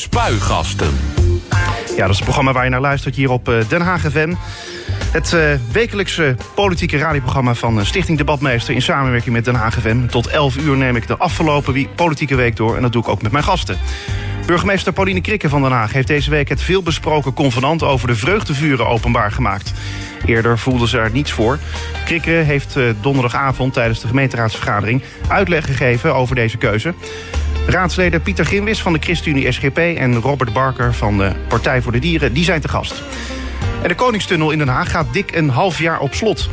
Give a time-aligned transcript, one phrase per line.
[0.00, 0.98] Spuigasten.
[1.96, 4.34] Ja, dat is het programma waar je naar luistert hier op eh, Den Haag FM.
[5.12, 5.42] Het uh,
[5.72, 8.74] wekelijkse politieke radioprogramma van eh, Stichting Debatmeester...
[8.74, 10.06] in samenwerking met Den Haag FM.
[10.06, 12.76] Tot 11 uur neem ik de afgelopen politieke week door.
[12.76, 13.78] En dat doe ik ook met mijn gasten.
[14.46, 18.86] Burgemeester Pauline Krikke van Den Haag heeft deze week het veelbesproken convenant over de vreugdevuren
[18.86, 19.72] openbaar gemaakt.
[20.24, 21.58] Eerder voelde ze er niets voor.
[22.04, 26.94] Krikke heeft donderdagavond tijdens de gemeenteraadsvergadering uitleg gegeven over deze keuze.
[27.66, 31.98] Raadsleden Pieter Grimwis van de ChristenUnie SGP en Robert Barker van de Partij voor de
[31.98, 33.02] Dieren, die zijn te gast.
[33.82, 36.48] En de Koningstunnel in Den Haag gaat dik een half jaar op slot.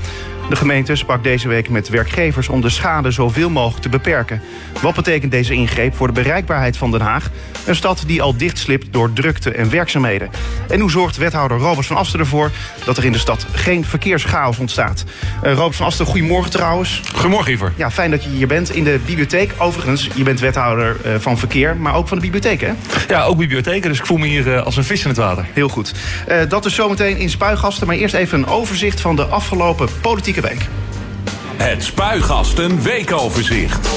[0.50, 4.42] De gemeente sprak deze week met werkgevers om de schade zoveel mogelijk te beperken.
[4.82, 7.30] Wat betekent deze ingreep voor de bereikbaarheid van Den Haag?
[7.68, 10.30] Een stad die al dichtslipt door drukte en werkzaamheden.
[10.70, 12.52] En hoe zorgt wethouder Robert van Asten ervoor
[12.86, 15.04] dat er in de stad geen verkeerschaos ontstaat?
[15.44, 17.02] Uh, Robert van Asten, goedemorgen trouwens.
[17.14, 17.74] Goedemorgen, Iver.
[17.76, 19.54] Ja, fijn dat je hier bent in de bibliotheek.
[19.58, 22.72] Overigens, je bent wethouder uh, van verkeer, maar ook van de bibliotheek, hè?
[23.08, 25.46] Ja, ook bibliotheken, dus ik voel me hier uh, als een vis in het water.
[25.54, 25.94] Heel goed.
[26.48, 30.68] dat is zometeen in Spuigasten, maar eerst even een overzicht van de afgelopen politieke week.
[31.56, 33.90] Het Spuigasten Weekoverzicht.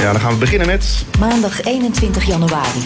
[0.00, 1.04] Ja, dan gaan we beginnen met...
[1.18, 2.84] Maandag 21 januari.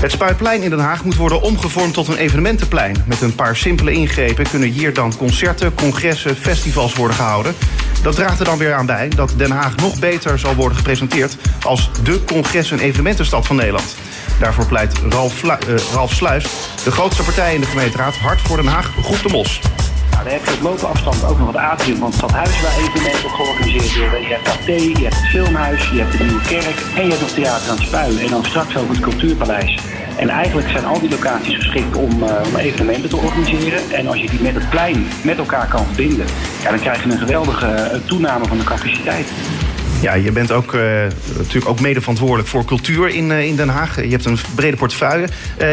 [0.00, 3.04] Het Spuitplein in Den Haag moet worden omgevormd tot een evenementenplein.
[3.06, 7.54] Met een paar simpele ingrepen kunnen hier dan concerten, congressen, festivals worden gehouden.
[8.02, 11.36] Dat draagt er dan weer aan bij dat Den Haag nog beter zal worden gepresenteerd
[11.62, 13.94] als de congres- en evenementenstad van Nederland.
[14.40, 15.54] Daarvoor pleit Ralf, uh,
[15.92, 16.44] Ralf Sluis,
[16.84, 19.60] de grootste partij in de gemeenteraad, hard voor Den Haag, groep de Mos.
[20.24, 23.98] Dan heb je op loopafstand ook nog het atrium van het stadhuis waar evenementen georganiseerd
[23.98, 24.20] worden.
[24.20, 27.20] Je hebt Café, je hebt het filmhuis, je hebt de Nieuwe Kerk en je hebt
[27.20, 28.18] nog Theater aan het Spuien.
[28.18, 29.78] En dan straks ook het Cultuurpaleis.
[30.16, 33.80] En eigenlijk zijn al die locaties geschikt om, uh, om, evenementen te organiseren.
[33.92, 36.26] En als je die met het plein met elkaar kan verbinden,
[36.62, 39.26] ja, dan krijg je een geweldige uh, toename van de capaciteit.
[40.00, 40.82] Ja, je bent ook, uh,
[41.36, 44.02] natuurlijk ook mede verantwoordelijk voor cultuur in, in Den Haag.
[44.02, 45.28] Je hebt een brede portefeuille.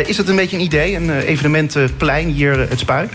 [0.06, 3.10] is het een beetje een idee, een evenementenplein hier het Spui?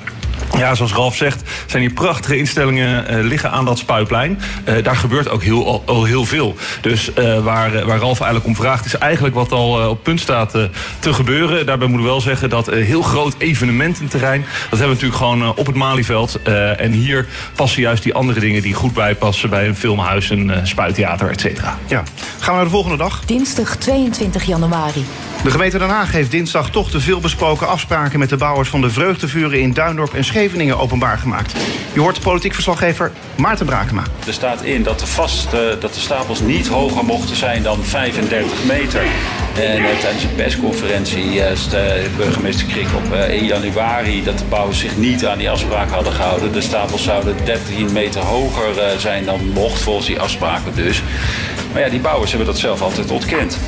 [0.57, 4.41] Ja, zoals Ralf zegt, zijn hier prachtige instellingen uh, liggen aan dat spuiplein.
[4.69, 6.57] Uh, daar gebeurt ook heel, al, al heel veel.
[6.81, 10.51] Dus uh, waar, waar Ralf eigenlijk om vraagt, is eigenlijk wat al op punt staat
[10.99, 11.67] te gebeuren.
[11.67, 15.67] Daarbij moeten we wel zeggen dat heel groot evenemententerrein, dat hebben we natuurlijk gewoon op
[15.67, 16.43] het Malieveld.
[16.77, 21.31] en hier passen juist die andere dingen die goed bijpassen bij een filmhuis, een spuittheater,
[21.31, 21.79] et cetera.
[21.87, 22.03] Ja.
[22.39, 23.25] Gaan we naar de volgende dag?
[23.25, 25.05] Dinsdag 22 januari.
[25.43, 28.91] De gemeente Den Haag heeft dinsdag toch de veelbesproken afspraken met de bouwers van de
[28.91, 31.55] vreugdevuren in Duindorp en Scheveningen openbaar gemaakt.
[31.93, 34.03] Je hoort politiek verslaggever Maarten Brakema.
[34.27, 37.85] Er staat in dat de, vast, uh, dat de stapels niet hoger mochten zijn dan
[37.85, 39.01] 35 meter.
[39.55, 44.97] En tijdens een persconferentie uh, de burgemeester Krik op 1 januari dat de bouwers zich
[44.97, 46.53] niet aan die afspraken hadden gehouden.
[46.53, 51.03] De stapels zouden 13 meter hoger zijn dan mocht, volgens die afspraken dus.
[51.73, 53.59] Maar ja, die bouwers hebben dat zelf altijd ontkend.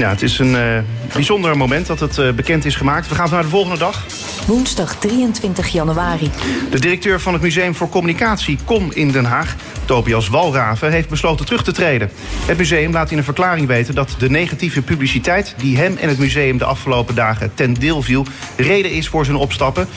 [0.00, 0.78] Ja, het is een uh,
[1.12, 3.08] bijzonder moment dat het uh, bekend is gemaakt.
[3.08, 4.06] We gaan naar de volgende dag.
[4.46, 6.30] Woensdag 23 januari.
[6.70, 11.46] De directeur van het Museum voor Communicatie, KOM in Den Haag, Tobias Walraven, heeft besloten
[11.46, 12.10] terug te treden.
[12.46, 15.54] Het museum laat in een verklaring weten dat de negatieve publiciteit...
[15.56, 18.26] die hem en het museum de afgelopen dagen ten deel viel...
[18.56, 19.88] reden is voor zijn opstappen.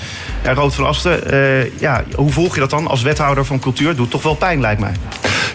[0.43, 3.95] Ja, Rood van Asten, uh, ja, hoe volg je dat dan als wethouder van cultuur?
[3.95, 4.93] Doet toch wel pijn, lijkt mij.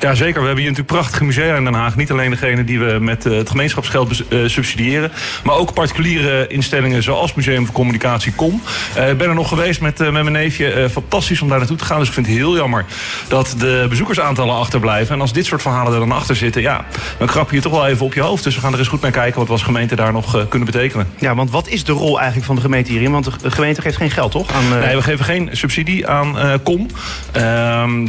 [0.00, 0.40] Ja, zeker.
[0.40, 1.96] We hebben hier natuurlijk prachtige musea in Den Haag.
[1.96, 5.12] Niet alleen degene die we met het gemeenschapsgeld uh, subsidiëren...
[5.44, 8.62] maar ook particuliere instellingen zoals Museum voor Communicatie KOM.
[8.96, 10.88] Uh, ik ben er nog geweest met, uh, met mijn neefje.
[10.90, 11.98] fantastisch om daar naartoe te gaan.
[11.98, 12.84] Dus ik vind het heel jammer
[13.28, 15.14] dat de bezoekersaantallen achterblijven.
[15.14, 16.62] En als dit soort verhalen er dan achter zitten...
[16.62, 16.84] ja,
[17.18, 18.44] dan krap je je toch wel even op je hoofd.
[18.44, 20.70] Dus we gaan er eens goed naar kijken wat we als gemeente daar nog kunnen
[20.70, 21.06] betekenen.
[21.18, 23.12] Ja, want wat is de rol eigenlijk van de gemeente hierin?
[23.12, 24.52] Want de gemeente geeft geen geld, toch?
[24.52, 26.86] Aan, Nee, we geven geen subsidie aan KOM.
[27.32, 28.06] Ehm,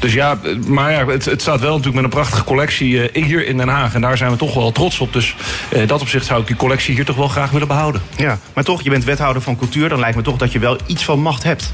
[0.00, 3.56] dus ja, maar ja, het, het, staat wel natuurlijk met een prachtige collectie hier in
[3.56, 3.94] Den Haag.
[3.94, 5.12] En daar zijn we toch wel trots op.
[5.12, 5.34] Dus
[5.68, 8.02] in dat opzicht zou ik die collectie hier toch wel graag willen behouden.
[8.16, 9.88] Ja, maar toch, je bent wethouder van cultuur.
[9.88, 11.72] Dan lijkt me toch dat je wel iets van macht hebt.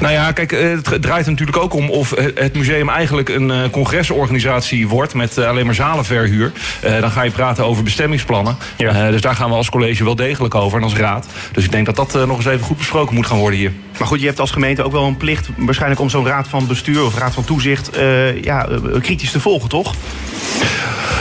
[0.00, 5.14] Nou ja, kijk, het draait natuurlijk ook om of het museum eigenlijk een congresorganisatie wordt
[5.14, 6.52] met alleen maar zalenverhuur.
[7.00, 8.56] dan ga je praten over bestemmingsplannen.
[8.76, 9.10] Ja.
[9.10, 11.26] dus daar gaan we als college wel degelijk over en als raad.
[11.52, 13.72] Dus ik denk dat dat nog eens even goed besproken moet gaan worden hier.
[13.98, 16.66] Maar goed, je hebt als gemeente ook wel een plicht waarschijnlijk om zo'n raad van
[16.66, 18.68] bestuur of raad van toezicht uh, ja,
[19.00, 19.94] kritisch te volgen, toch?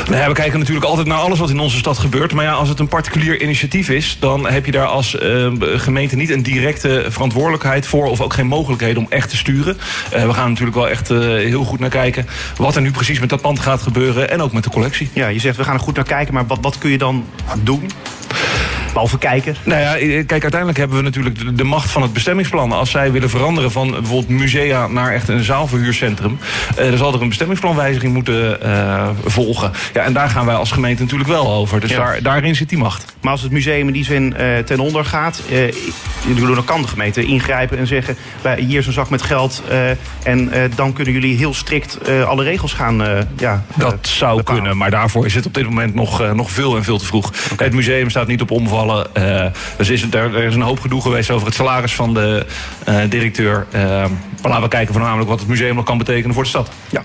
[0.09, 2.33] Nou ja, we kijken natuurlijk altijd naar alles wat in onze stad gebeurt.
[2.33, 4.17] Maar ja, als het een particulier initiatief is...
[4.19, 8.05] dan heb je daar als uh, gemeente niet een directe verantwoordelijkheid voor...
[8.05, 9.77] of ook geen mogelijkheden om echt te sturen.
[10.13, 12.27] Uh, we gaan natuurlijk wel echt uh, heel goed naar kijken...
[12.57, 15.09] wat er nu precies met dat pand gaat gebeuren en ook met de collectie.
[15.13, 17.25] Ja, je zegt we gaan er goed naar kijken, maar wat, wat kun je dan
[17.63, 17.91] doen?
[18.95, 19.55] Behalve kijken.
[19.63, 22.71] Nou ja, eh, kijk, uiteindelijk hebben we natuurlijk de, de macht van het bestemmingsplan.
[22.71, 26.37] Als zij willen veranderen van bijvoorbeeld musea naar echt een zaalverhuurcentrum...
[26.77, 29.71] eh, dan zal er een bestemmingsplanwijziging moeten eh, volgen.
[29.93, 31.79] Ja, en daar gaan wij als gemeente natuurlijk wel over.
[31.79, 31.97] Dus Ja.
[31.97, 33.15] daar, daarin zit die macht.
[33.21, 35.41] Maar als het museum in die zin eh, ten onder gaat...
[35.51, 35.73] eh,
[36.55, 38.15] dan kan de gemeente ingrijpen en zeggen...
[38.41, 39.89] wij- hier is een zak met geld eh,
[40.23, 44.37] en eh, dan kunnen jullie heel strikt eh, alle regels gaan eh, ja, Dat zou
[44.37, 44.61] bepalen.
[44.61, 47.05] kunnen, maar daarvoor is het op dit moment nog, eh, nog veel en veel te
[47.05, 47.31] vroeg.
[47.57, 48.83] Het museum staat niet op omvallen.
[48.93, 49.45] Eh,
[49.77, 52.45] dus is er, is een hoop gedoe geweest over het salaris van de
[52.85, 53.65] eh, directeur.
[53.71, 56.69] Eh, maar laten we kijken voornamelijk wat het museum nog kan betekenen voor de stad.
[56.89, 57.03] Ja.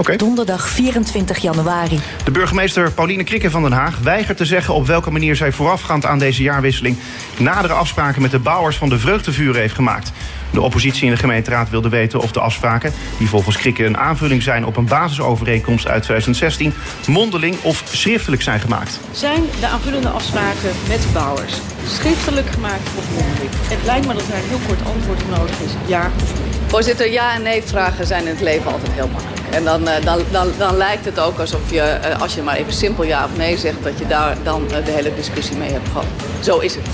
[0.00, 0.16] Oké.
[0.16, 2.00] Donderdag 24 januari.
[2.24, 6.06] De burgemeester Pauline Krikke van Den Haag weigert te zeggen op welke manier zij voorafgaand
[6.06, 6.96] aan deze jaarwisseling
[7.38, 10.12] nadere afspraken met de bouwers van de vreugdevuren heeft gemaakt.
[10.50, 14.42] De oppositie in de gemeenteraad wilde weten of de afspraken, die volgens Krikke een aanvulling
[14.42, 16.72] zijn op een basisovereenkomst uit 2016,
[17.06, 19.00] mondeling of schriftelijk zijn gemaakt.
[19.12, 23.50] zijn de aanvullende afspraken met de bouwers schriftelijk gemaakt of mondeling?
[23.52, 25.70] Het lijkt me dat daar een heel kort antwoord op nodig is.
[25.86, 26.50] Ja of nee?
[26.66, 29.39] Voorzitter, ja en nee vragen zijn in het leven altijd heel makkelijk.
[29.50, 32.56] En dan, eh, dan, dan, dan lijkt het ook alsof je, eh, als je maar
[32.56, 35.70] even simpel ja of nee zegt, dat je daar dan eh, de hele discussie mee
[35.70, 36.06] hebt gehad.
[36.40, 36.84] Zo is het.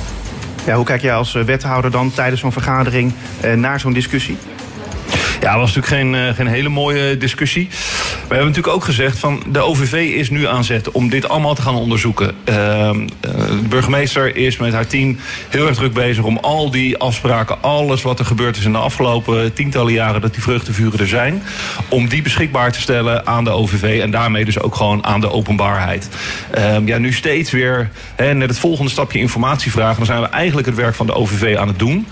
[0.65, 3.13] Ja, hoe kijk jij als wethouder dan tijdens zo'n vergadering
[3.55, 4.39] naar zo'n discussie?
[5.41, 7.69] Ja, was natuurlijk geen, eh, geen hele mooie discussie.
[8.29, 11.55] We hebben natuurlijk ook gezegd van de OVV is nu aan zet om dit allemaal
[11.55, 12.35] te gaan onderzoeken.
[12.45, 13.31] Ehm, eh,
[13.61, 15.19] de burgemeester is met haar team
[15.49, 18.79] heel erg druk bezig om al die afspraken, alles wat er gebeurd is in de
[18.79, 21.43] afgelopen tientallen jaren dat die vreugdevuren er zijn,
[21.89, 25.31] om die beschikbaar te stellen aan de OVV en daarmee dus ook gewoon aan de
[25.31, 26.09] openbaarheid.
[26.51, 30.29] Ehm, ja, nu steeds weer hè, net het volgende stapje informatie vragen, dan zijn we
[30.29, 32.07] eigenlijk het werk van de OVV aan het doen.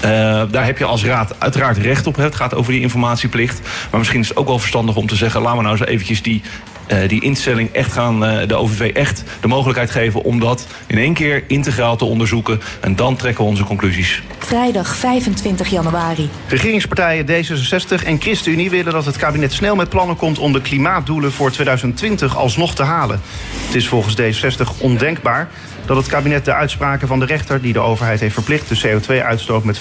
[0.00, 2.16] Eh, daar heb je als raad uiteraard recht op.
[2.16, 2.22] Hè.
[2.22, 3.60] Het gaat over die informatieplicht.
[3.90, 5.40] Maar misschien is het ook wel verstandig om te zeggen...
[5.40, 6.42] laten we nou eens eventjes die,
[6.86, 8.24] eh, die instelling echt gaan...
[8.24, 12.60] eh, de OVV echt de mogelijkheid geven om dat in één keer integraal te onderzoeken.
[12.80, 14.22] En dan trekken we onze conclusies.
[14.38, 16.30] Vrijdag 25 januari.
[16.48, 21.32] Regeringspartijen D66 en ChristenUnie willen dat het kabinet snel met plannen komt om de klimaatdoelen
[21.32, 23.20] voor 2020 alsnog te halen.
[23.66, 25.48] Het is volgens D66 ondenkbaar
[25.88, 29.64] dat het kabinet de uitspraken van de rechter die de overheid heeft verplicht de CO2-uitstoot
[29.64, 29.80] met 25%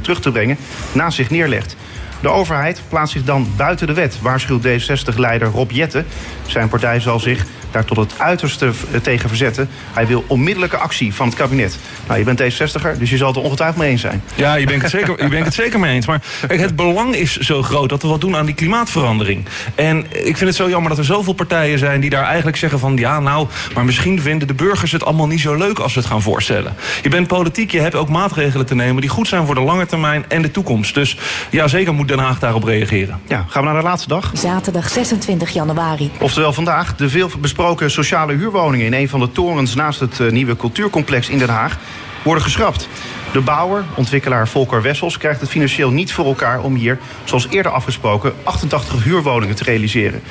[0.00, 0.56] terug te brengen
[0.92, 1.76] naast zich neerlegt.
[2.20, 6.06] De overheid plaatst zich dan buiten de wet, waarschuwt D60-leider Rob Jetten.
[6.46, 9.68] Zijn partij zal zich daar tot het uiterste v- tegen verzetten.
[9.92, 11.78] Hij wil onmiddellijke actie van het kabinet.
[12.06, 14.22] Nou, je bent D60er, dus je zal het er ongetwijfeld mee eens zijn.
[14.34, 16.06] Ja, je bent het zeker, je bent het zeker mee eens.
[16.06, 19.44] Maar kijk, het belang is zo groot dat we wat doen aan die klimaatverandering.
[19.74, 22.78] En ik vind het zo jammer dat er zoveel partijen zijn die daar eigenlijk zeggen
[22.78, 22.96] van...
[22.96, 26.08] ja, nou, maar misschien vinden de burgers het allemaal niet zo leuk als we het
[26.08, 26.74] gaan voorstellen.
[27.02, 29.00] Je bent politiek, je hebt ook maatregelen te nemen...
[29.00, 30.94] die goed zijn voor de lange termijn en de toekomst.
[30.94, 31.16] Dus
[31.50, 33.20] ja, zeker moet Den Haag daarop reageren.
[33.28, 34.30] Ja, gaan we naar de laatste dag.
[34.34, 36.10] Zaterdag 26 januari.
[36.20, 40.30] Oftewel vandaag de veel besproken sociale huurwoningen in een van de torens naast het eh,
[40.30, 41.78] nieuwe cultuurcomplex in Den Haag
[42.22, 42.88] worden geschrapt.
[43.32, 47.72] De bouwer, ontwikkelaar Volker Wessels, krijgt het financieel niet voor elkaar om hier, zoals eerder
[47.72, 50.22] afgesproken, 88 huurwoningen te realiseren.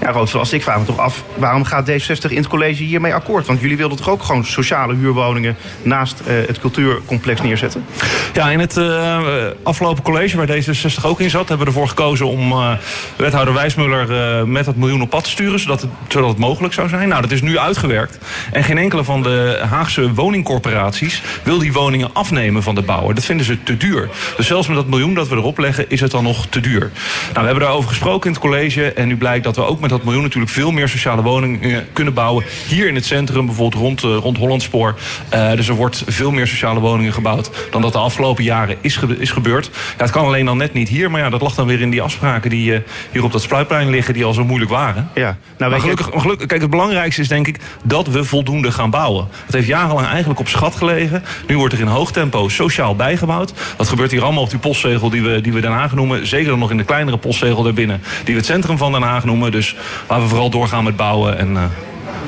[0.00, 3.46] Ja, Roodveld, ik vraag me toch af, waarom gaat D60 in het college hiermee akkoord?
[3.46, 7.84] Want jullie wilden toch ook gewoon sociale huurwoningen naast eh, het cultuurcomplex neerzetten?
[8.32, 9.18] Ja, in het eh,
[9.62, 12.72] afgelopen college, waar D66 ook in zat, hebben we ervoor gekozen om eh,
[13.16, 16.88] wethouder Wijsmuller met dat miljoen op pad te sturen, zodat het, zodat het mogelijk zou
[16.88, 17.08] zijn.
[17.08, 18.18] Nou, dat is nu uitgewerkt.
[18.52, 23.14] En geen enkele van de Haagse woningcorporaties wil die woningen afnemen van de bouwer.
[23.14, 24.08] Dat vinden ze te duur.
[24.36, 26.80] Dus zelfs met dat miljoen dat we erop leggen, is het dan nog te duur.
[26.80, 26.92] Nou,
[27.32, 28.92] we hebben daarover gesproken in het college.
[28.92, 32.44] En nu blijkt dat we ook dat miljoen natuurlijk veel meer sociale woningen kunnen bouwen.
[32.68, 34.94] Hier in het centrum, bijvoorbeeld rond, eh, rond Hollandspoor.
[35.28, 38.98] Eh, dus er wordt veel meer sociale woningen gebouwd dan dat de afgelopen jaren is,
[39.18, 39.70] is gebeurd.
[39.72, 41.90] Ja, het kan alleen dan net niet hier, maar ja, dat lag dan weer in
[41.90, 42.80] die afspraken die eh,
[43.12, 45.10] hier op dat spluitplein liggen, die al zo moeilijk waren.
[45.14, 48.72] Ja, nou Maar gelukkig, maar gelukkig, kijk, het belangrijkste is denk ik dat we voldoende
[48.72, 49.28] gaan bouwen.
[49.46, 51.22] Het heeft jarenlang eigenlijk op schat gelegen.
[51.46, 53.52] Nu wordt er in hoog tempo sociaal bijgebouwd.
[53.76, 56.26] Dat gebeurt hier allemaal op die postzegel die we, die we Den Haag noemen.
[56.26, 59.24] Zeker dan nog in de kleinere postzegel daarbinnen, die we het centrum van Den Haag
[59.24, 59.52] noemen.
[59.52, 59.75] Dus
[60.08, 61.38] laten we vooral doorgaan met bouwen.
[61.38, 61.62] En, eh,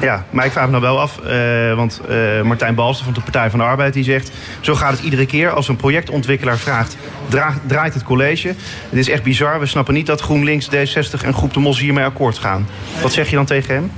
[0.00, 3.20] Ja, maar ik vraag me nou wel af, eh, want eh, Martijn Balster van de
[3.20, 4.30] Partij van de Arbeid die zegt...
[4.60, 6.96] zo gaat het iedere keer als een projectontwikkelaar vraagt,
[7.28, 8.48] dra- draait het college.
[8.88, 12.04] Het is echt bizar, we snappen niet dat GroenLinks, D60 en Groep de Mos hiermee
[12.04, 12.68] akkoord gaan.
[13.02, 13.90] Wat zeg je dan tegen hem?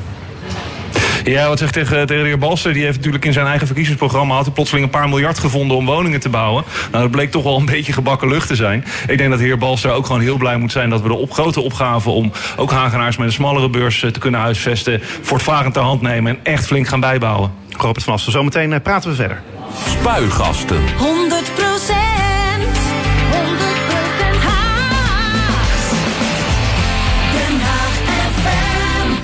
[1.25, 2.73] Ja, wat zegt tegen, tegen de heer Balster?
[2.73, 4.35] Die heeft natuurlijk in zijn eigen verkiezingsprogramma...
[4.35, 6.65] had hij plotseling een paar miljard gevonden om woningen te bouwen.
[6.91, 8.85] Nou, dat bleek toch wel een beetje gebakken lucht te zijn.
[9.07, 10.91] Ik denk dat de heer Balster ook gewoon heel blij moet zijn...
[10.91, 14.19] dat we de op, grote opgave om ook Hagenaars met een smallere beurs eh, te
[14.19, 15.01] kunnen huisvesten...
[15.23, 17.53] voortvarend ter hand nemen en echt flink gaan bijbouwen.
[17.77, 19.43] Robert van Asten, zometeen eh, praten we verder.
[19.87, 20.97] Spuigasten.
[20.97, 21.53] 100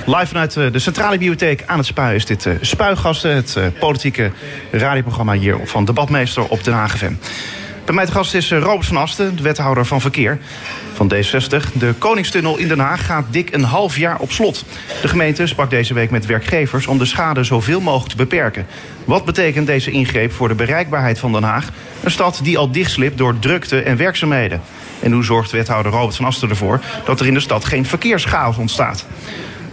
[0.07, 3.65] Live vanuit eh, de Centrale Bibliotheek aan het Spui is dit uh, Spuigasten, het uh,
[3.79, 4.31] politieke
[4.71, 6.99] radioprogramma hier van Debatmeester op Den Haag.
[7.85, 10.39] Bij mij te gast is Robert van Asten, de wethouder van verkeer
[10.93, 11.73] van D60.
[11.73, 14.65] De Koningstunnel in Den Haag gaat dik een half jaar op slot.
[15.01, 18.65] De gemeente sprak deze week met werkgevers om de schade zoveel mogelijk te beperken.
[19.05, 21.69] Wat betekent deze ingreep voor de bereikbaarheid van Den Haag?
[22.03, 24.61] Een stad die al dichtslipt door drukte en werkzaamheden.
[24.99, 28.57] En hoe zorgt wethouder Robert van Asten ervoor dat er in de stad geen verkeerschaos
[28.57, 29.05] ontstaat?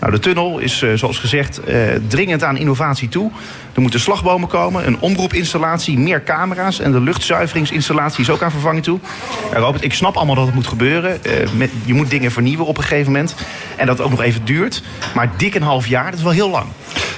[0.00, 1.76] Nou, de tunnel is, uh, zoals gezegd, uh,
[2.08, 3.30] dringend aan innovatie toe.
[3.74, 6.80] Er moeten slagbomen komen, een omroepinstallatie, meer camera's...
[6.80, 8.98] en de luchtzuiveringsinstallatie is ook aan vervanging toe.
[9.80, 11.18] Ik snap allemaal dat het moet gebeuren.
[11.22, 13.34] Uh, met, je moet dingen vernieuwen op een gegeven moment.
[13.76, 14.82] En dat het ook nog even duurt.
[15.14, 16.66] Maar dik een half jaar, dat is wel heel lang.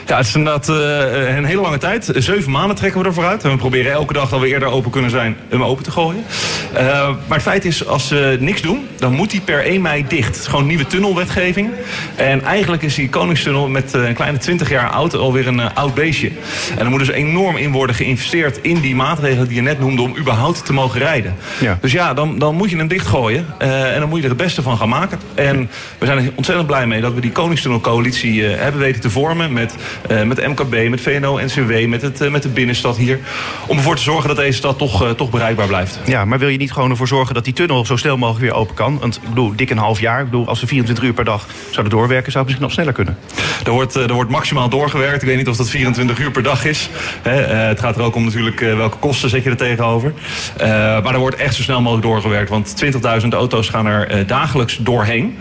[0.06, 2.10] Ja, het is inderdaad een hele lange tijd.
[2.14, 3.44] Zeven maanden trekken we ervoor uit.
[3.44, 6.24] En we proberen elke dag dat we eerder open kunnen zijn, hem open te gooien.
[6.72, 10.26] Maar het feit is, als we niks doen, dan moet die per 1 mei dicht.
[10.26, 11.70] Het is gewoon nieuwe tunnelwetgeving.
[12.16, 15.94] En eigenlijk is die Koningstunnel met een kleine 20 jaar oud alweer een uh, oud
[15.94, 16.30] beestje.
[16.78, 20.02] En er moet dus enorm in worden geïnvesteerd in die maatregelen die je net noemde
[20.02, 21.34] om überhaupt te mogen rijden.
[21.60, 21.78] Ja.
[21.80, 23.46] Dus ja, dan, dan moet je hem dichtgooien.
[23.58, 25.18] en dan moet je er het beste van gaan maken.
[25.34, 29.52] En we zijn er ontzettend blij mee dat we die Koningstunnelcoalitie hebben weten te vormen
[29.52, 29.74] met
[30.10, 33.18] uh, met MKB, met VNO, NCW, met, het, met de binnenstad hier.
[33.66, 36.00] Om ervoor te zorgen dat deze stad toch, toch bereikbaar blijft.
[36.04, 38.54] Ja, maar wil je niet gewoon ervoor zorgen dat die tunnel zo snel mogelijk weer
[38.54, 38.98] open kan?
[38.98, 40.18] Want ik bedoel, dik een half jaar.
[40.18, 43.16] Ik bedoel, als we 24 uur per dag zouden doorwerken, zou het nog sneller kunnen.
[43.64, 45.22] Er wordt, er wordt maximaal doorgewerkt.
[45.22, 46.88] Ik weet niet of dat 24 uur per dag is.
[47.22, 47.30] Hè,
[47.68, 50.12] het gaat er ook om natuurlijk welke kosten zet je er tegenover.
[50.58, 52.50] maar er wordt echt zo snel mogelijk doorgewerkt.
[52.50, 52.84] Want
[53.22, 55.38] 20.000 auto's gaan er dagelijks doorheen.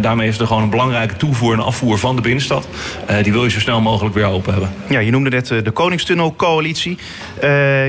[0.00, 2.68] daarmee is er gewoon een belangrijke toevoer en afvoer van de binnenstad.
[3.22, 4.70] die wil je zo snel mogelijk weer open hebben.
[4.88, 6.98] Ja, je noemde net de Koningstunnelcoalitie.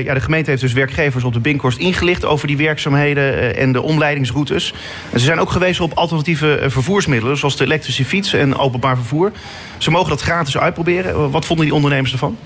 [0.04, 3.82] Ja, de gemeente heeft dus werkgevers op de Binkhorst ingelicht over die werkzaamheden en de
[3.82, 4.74] omleidingsroutes.
[5.12, 9.32] En ze zijn ook gewezen op alternatieve vervoersmiddelen, zoals de elektrische fiets en openbaar vervoer.
[9.78, 11.30] Ze mogen dat gratis uitproberen.
[11.30, 12.36] Wat vonden die ondernemers ervan?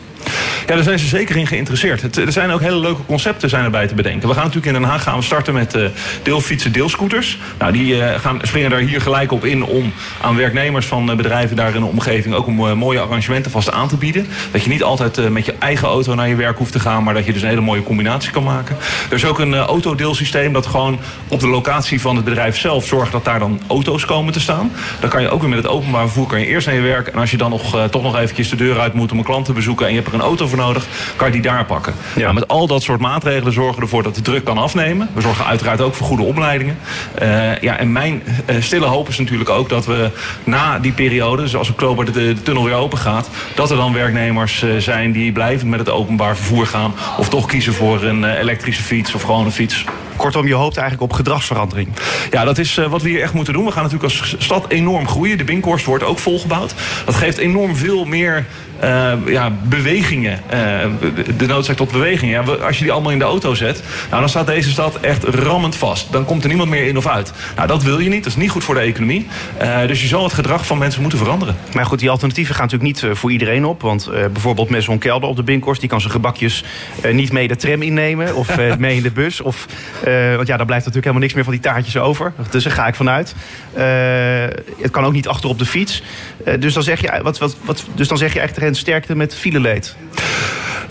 [0.68, 2.16] Ja, daar zijn ze zeker in geïnteresseerd.
[2.16, 4.28] Er zijn ook hele leuke concepten zijn erbij te bedenken.
[4.28, 5.84] We gaan natuurlijk in Den Haag gaan we starten met uh,
[6.22, 7.38] deelfietsen, deelscooters.
[7.58, 11.16] Nou, die uh, gaan, springen daar hier gelijk op in om aan werknemers van uh,
[11.16, 14.26] bedrijven daar in de omgeving ook om mooie arrangementen vast aan te bieden.
[14.50, 17.14] Dat je niet altijd met je eigen auto naar je werk hoeft te gaan, maar
[17.14, 18.76] dat je dus een hele mooie combinatie kan maken.
[19.10, 20.98] Er is ook een autodeelsysteem dat gewoon
[21.28, 24.72] op de locatie van het bedrijf zelf zorgt dat daar dan auto's komen te staan.
[25.00, 27.06] Dan kan je ook weer met het openbaar vervoer kan je eerst naar je werk.
[27.06, 29.44] En als je dan nog, toch nog eventjes de deur uit moet om een klant
[29.44, 30.87] te bezoeken en je er een auto voor nodig,
[31.17, 31.95] kan je die daar pakken.
[32.15, 32.23] Ja.
[32.23, 35.09] Nou, met al dat soort maatregelen zorgen we ervoor dat de druk kan afnemen.
[35.15, 36.79] We zorgen uiteraard ook voor goede opleidingen.
[37.23, 40.11] Uh, ja, en mijn uh, stille hoop is natuurlijk ook dat we
[40.45, 43.93] na die periode, dus als oktober de, de, tunnel weer open gaat, dat er dan
[43.93, 46.95] werknemers uh, zijn die blijvend met het openbaar vervoer gaan.
[47.19, 49.85] Of toch kiezen voor een elektrische fiets of gewoon een fiets.
[50.18, 51.88] Kortom, je hoopt eigenlijk op gedragsverandering.
[52.30, 53.64] Ja, dat is uh, wat we hier echt moeten doen.
[53.64, 55.38] We gaan natuurlijk als stad enorm groeien.
[55.38, 56.75] De Binkhorst wordt ook volgebouwd.
[57.04, 58.46] Dat geeft enorm veel meer
[58.84, 60.40] uh, ja, bewegingen.
[60.52, 60.60] Uh,
[61.37, 62.44] de noodzaak tot bewegingen.
[62.44, 65.25] Ja, als je die allemaal in de auto zet, nou, dan staat deze stad echt
[65.25, 66.12] rammend vast.
[66.12, 67.32] Dan komt er niemand meer in of uit.
[67.56, 68.25] Nou, dat wil je niet.
[68.25, 69.26] Dat is niet goed voor de economie.
[69.62, 71.56] Uh, dus je zal het gedrag van mensen moeten veranderen.
[71.75, 73.80] Maar goed, die alternatieven gaan natuurlijk niet voor iedereen op.
[73.80, 75.80] Want bijvoorbeeld Maison Kelder op de Binkhorst...
[75.80, 76.64] die kan zijn gebakjes
[77.12, 79.40] niet mee de tram innemen of mee in de bus.
[79.40, 79.66] Of,
[80.37, 82.33] want ja, dan blijft natuurlijk helemaal niks meer van die taartjes over.
[82.50, 83.35] Dus daar ga ik vanuit.
[84.81, 86.03] het kan ook niet achter op de fiets.
[86.59, 89.97] dus, dan zeg je, wat, wat, wat, dus dan zeg je echt sterkte met fileleed.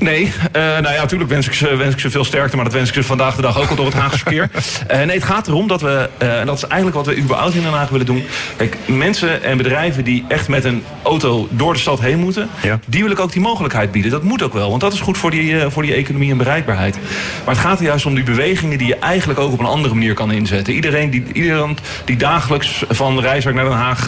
[0.01, 2.73] Nee, uh, nou ja, natuurlijk wens ik, ze, wens ik ze veel sterkte, maar dat
[2.73, 4.49] wens ik ze vandaag de dag ook al door het Haagse verkeer.
[4.91, 7.55] Uh, nee, het gaat erom dat we, uh, en dat is eigenlijk wat we überhaupt
[7.55, 8.23] in Den Haag willen doen.
[8.55, 12.79] Kijk, mensen en bedrijven die echt met een auto door de stad heen moeten, ja.
[12.85, 14.11] die wil ik ook die mogelijkheid bieden.
[14.11, 16.97] Dat moet ook wel, want dat is goed voor die, voor die economie en bereikbaarheid.
[17.45, 19.93] Maar het gaat er juist om die bewegingen die je eigenlijk ook op een andere
[19.93, 20.73] manier kan inzetten.
[20.73, 24.07] Iedereen die, iedereen die dagelijks van Rijswijk naar Den Haag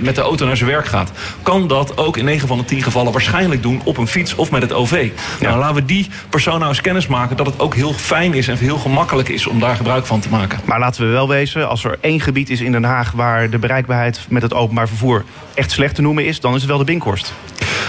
[0.00, 1.10] met de auto naar zijn werk gaat,
[1.42, 4.50] kan dat ook in 9 van de 10 gevallen waarschijnlijk doen op een fiets of
[4.50, 5.03] met het OV.
[5.40, 5.48] Ja.
[5.48, 8.48] Nou, laten we die persoon nou eens kennis maken dat het ook heel fijn is
[8.48, 10.60] en heel gemakkelijk is om daar gebruik van te maken.
[10.64, 13.58] Maar laten we wel wezen, als er één gebied is in Den Haag waar de
[13.58, 16.84] bereikbaarheid met het openbaar vervoer echt slecht te noemen is, dan is het wel de
[16.84, 17.32] Binkhorst.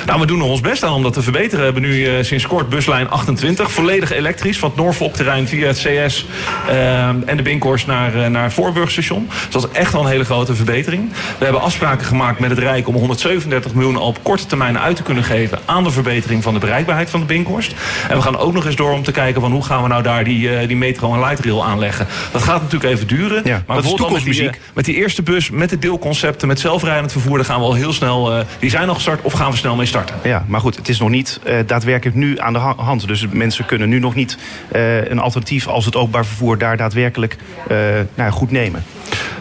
[0.05, 1.57] Nou, we doen er ons best aan om dat te verbeteren.
[1.57, 4.59] We hebben nu uh, sinds kort buslijn 28, volledig elektrisch.
[4.59, 6.25] Van het Norfolk-terrein via het CS
[6.69, 9.27] uh, en de Binkhorst naar, uh, naar het Voorburgstation.
[9.27, 11.11] Dus dat is echt wel een hele grote verbetering.
[11.37, 15.03] We hebben afspraken gemaakt met het Rijk om 137 miljoen op korte termijn uit te
[15.03, 17.73] kunnen geven aan de verbetering van de bereikbaarheid van de Binkhorst.
[18.09, 20.03] En we gaan ook nog eens door om te kijken van hoe gaan we nou
[20.03, 22.07] daar die, die metro en light rail aanleggen.
[22.31, 23.41] Dat gaat natuurlijk even duren.
[23.43, 27.37] Ja, maar bijvoorbeeld met die, met die eerste bus, met de deelconcepten, met zelfrijdend vervoer,
[27.37, 29.85] daar gaan we al heel snel, die zijn al gestart of gaan we snel mee
[29.85, 29.94] starten.
[30.23, 33.07] Ja, maar goed, het is nog niet uh, daadwerkelijk nu aan de hand.
[33.07, 34.37] Dus mensen kunnen nu nog niet
[34.75, 37.37] uh, een alternatief als het openbaar vervoer daar daadwerkelijk
[37.71, 37.77] uh,
[38.15, 38.83] nou, goed nemen.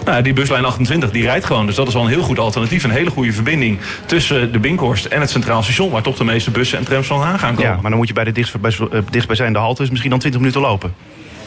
[0.05, 1.67] Nou, die buslijn 28 die rijdt gewoon.
[1.67, 2.85] Dus dat is wel een heel goed alternatief.
[2.85, 5.91] Een hele goede verbinding tussen de Binkhorst en het Centraal Station...
[5.91, 7.71] waar toch de meeste bussen en trams van gaan komen.
[7.71, 9.87] Ja, maar dan moet je bij de dichtstbij, eh, dichtstbijzijnde halte...
[9.89, 10.95] misschien dan 20 minuten lopen.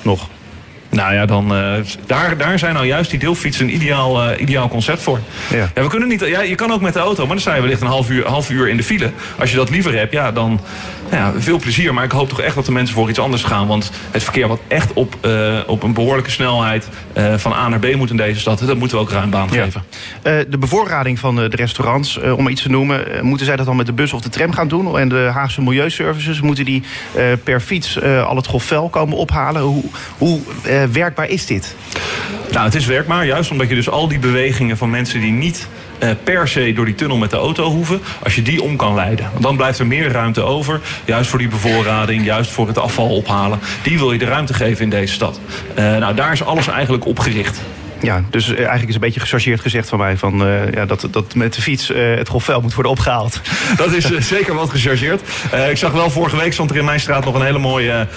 [0.01, 0.27] Nog.
[0.89, 1.73] Nou ja, dan, uh,
[2.05, 5.19] daar, daar zijn nou juist die deelfietsen een ideaal, uh, ideaal concept voor.
[5.49, 5.69] Ja.
[5.75, 5.81] ja.
[5.81, 7.81] we kunnen niet, ja, je kan ook met de auto, maar dan sta je wellicht
[7.81, 9.11] een half uur, half uur in de file.
[9.39, 10.59] Als je dat liever hebt, ja, dan
[11.11, 11.93] ja, veel plezier.
[11.93, 13.67] Maar ik hoop toch echt dat de mensen voor iets anders gaan.
[13.67, 16.89] Want het verkeer wat echt op, uh, op een behoorlijke snelheid
[17.35, 18.59] van A naar B moet in deze stad...
[18.59, 19.63] dat moeten we ook ruim baan ja.
[19.63, 19.83] geven.
[20.49, 23.05] de bevoorrading van de restaurants, om maar iets te noemen...
[23.25, 24.99] moeten zij dat dan met de bus of de tram gaan doen?
[24.99, 26.83] En de Haagse Milieuservices, moeten die
[27.43, 29.61] per fiets al het grofvel komen ophalen?
[29.61, 29.83] Hoe,
[30.17, 30.41] hoe
[30.91, 31.75] werkbaar is dit?
[32.51, 35.67] Nou, het is werkbaar, juist omdat je dus al die bewegingen van mensen die niet
[35.99, 38.95] uh, per se door die tunnel met de auto hoeven, als je die om kan
[38.95, 39.29] leiden.
[39.31, 43.09] Want dan blijft er meer ruimte over, juist voor die bevoorrading, juist voor het afval
[43.09, 43.59] ophalen.
[43.83, 45.39] Die wil je de ruimte geven in deze stad.
[45.69, 47.61] Uh, nou, daar is alles eigenlijk op gericht.
[48.01, 50.17] Ja, dus eigenlijk is een beetje gechargeerd gezegd van mij...
[50.17, 53.41] Van, uh, ja, dat, dat met de fiets uh, het grofvel moet worden opgehaald.
[53.77, 55.21] Dat is uh, zeker wat gechargeerd.
[55.69, 58.07] ik zag wel vorige week stond er in mijn straat nog een hele mooie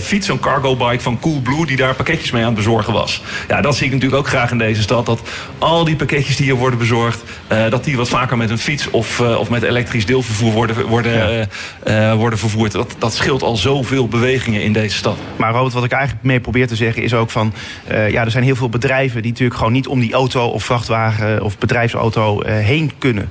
[0.00, 0.26] fiets...
[0.26, 3.22] zo'n cargo bike van Coolblue die daar pakketjes mee aan het bezorgen was.
[3.48, 5.06] Ja, dat zie ik natuurlijk ook graag in deze stad.
[5.06, 5.20] Dat
[5.58, 7.22] al die pakketjes die hier worden bezorgd...
[7.70, 11.48] dat die wat vaker met een fiets of, of met elektrisch deelvervoer worden, worden,
[11.84, 12.16] ja.
[12.16, 12.72] worden vervoerd.
[12.72, 15.18] Dat, dat scheelt al zoveel bewegingen in deze stad.
[15.36, 17.52] Maar Robert, wat ik eigenlijk mee probeer te zeggen is ook van...
[17.88, 21.42] ja, er zijn heel veel bedrijven die natuurlijk gewoon niet om die auto of vrachtwagen
[21.42, 23.30] of bedrijfsauto uh, heen kunnen.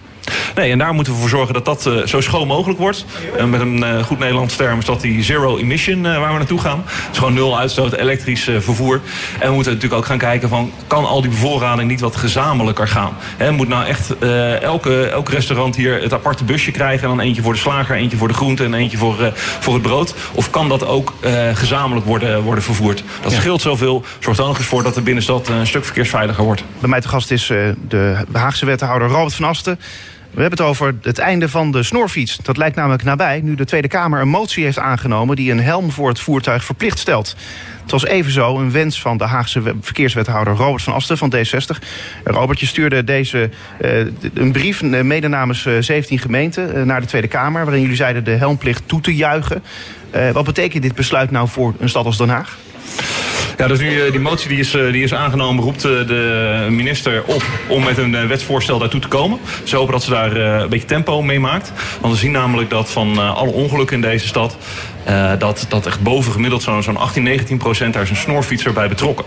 [0.56, 3.06] Nee, en daar moeten we voor zorgen dat dat uh, zo schoon mogelijk wordt.
[3.38, 6.38] En met een uh, goed Nederlands term is dat die zero emission uh, waar we
[6.38, 6.84] naartoe gaan.
[6.86, 9.02] Het is gewoon nul uitstoot, elektrisch vervoer.
[9.40, 10.72] En we moeten natuurlijk ook gaan kijken van...
[10.88, 13.18] kan al die bevoorrading niet wat gezamenlijker gaan?
[13.38, 14.18] He, moet nou echt
[14.62, 17.10] elke, elk restaurant hier het aparte busje krijgen...
[17.10, 19.82] en dan eentje voor de slager, eentje voor de groente en eentje voor, voor het
[19.82, 20.16] brood?
[20.34, 21.14] Of kan dat ook
[21.54, 23.04] gezamenlijk worden, worden vervoerd?
[23.22, 23.40] Dat ja.
[23.40, 24.04] scheelt zoveel.
[24.20, 26.64] Zorgt er ook eens voor dat de binnenstad een stuk verkeersveiliger wordt.
[26.80, 27.48] Bij mij te gast is
[27.88, 29.80] de Haagse wethouder Robert van Asten...
[30.38, 32.38] We hebben het over het einde van de snorfiets.
[32.38, 35.36] Dat lijkt namelijk nabij nu de Tweede Kamer een motie heeft aangenomen...
[35.36, 37.36] die een helm voor het voertuig verplicht stelt.
[37.82, 41.88] Het was evenzo een wens van de Haagse verkeerswethouder Robert van Asten van D60.
[42.24, 43.50] Robert, je stuurde deze,
[43.82, 47.64] uh, een brief mede namens uh, 17 gemeenten uh, naar de Tweede Kamer...
[47.64, 49.64] waarin jullie zeiden de helmplicht toe te juichen.
[50.34, 52.58] wat betekent dit besluit nou voor een stad als Den Haag?
[53.58, 57.84] Ja, dus nu, die motie die is, die is aangenomen, roept de minister op om
[57.84, 59.40] met een wetsvoorstel daartoe te komen.
[59.64, 61.72] Ze hopen dat ze daar een beetje tempo mee maakt.
[62.02, 64.58] Want we zien namelijk dat van alle ongelukken in deze stad...
[65.40, 69.26] Dat, dat echt bovengemiddeld zo'n zo'n 18, 19 procent daar is een snorfietser bij betrokken.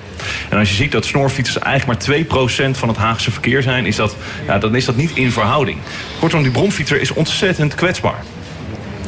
[0.49, 3.87] En als je ziet dat snorfietsers eigenlijk maar 2 procent van het Haagse verkeer zijn,
[3.87, 5.79] is dat, ja, dan is dat niet in verhouding.
[6.18, 8.25] Kortom, die bromfietser is ontzettend kwetsbaar.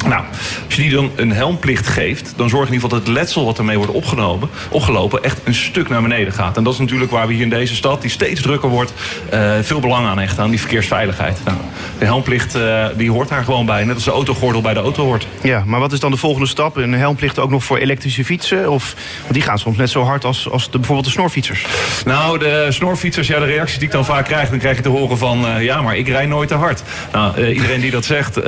[0.07, 0.23] Nou,
[0.65, 3.45] als je die dan een helmplicht geeft, dan zorg in ieder geval dat het letsel
[3.45, 6.57] wat ermee wordt opgenomen, opgelopen echt een stuk naar beneden gaat.
[6.57, 8.93] En dat is natuurlijk waar we hier in deze stad, die steeds drukker wordt,
[9.33, 11.37] uh, veel belang aan hechten, aan die verkeersveiligheid.
[11.45, 11.57] Nou,
[11.99, 15.03] de helmplicht uh, die hoort daar gewoon bij, net als de autogordel bij de auto
[15.03, 15.27] hoort.
[15.41, 16.75] Ja, maar wat is dan de volgende stap?
[16.75, 18.71] Een helmplicht ook nog voor elektrische fietsen?
[18.71, 21.65] Of, want die gaan soms net zo hard als, als de, bijvoorbeeld de snorfietsers.
[22.05, 24.89] Nou, de snorfietsers, ja, de reacties die ik dan vaak krijg, dan krijg je te
[24.89, 26.83] horen van, uh, ja, maar ik rijd nooit te hard.
[27.11, 28.39] Nou, iedereen die dat zegt,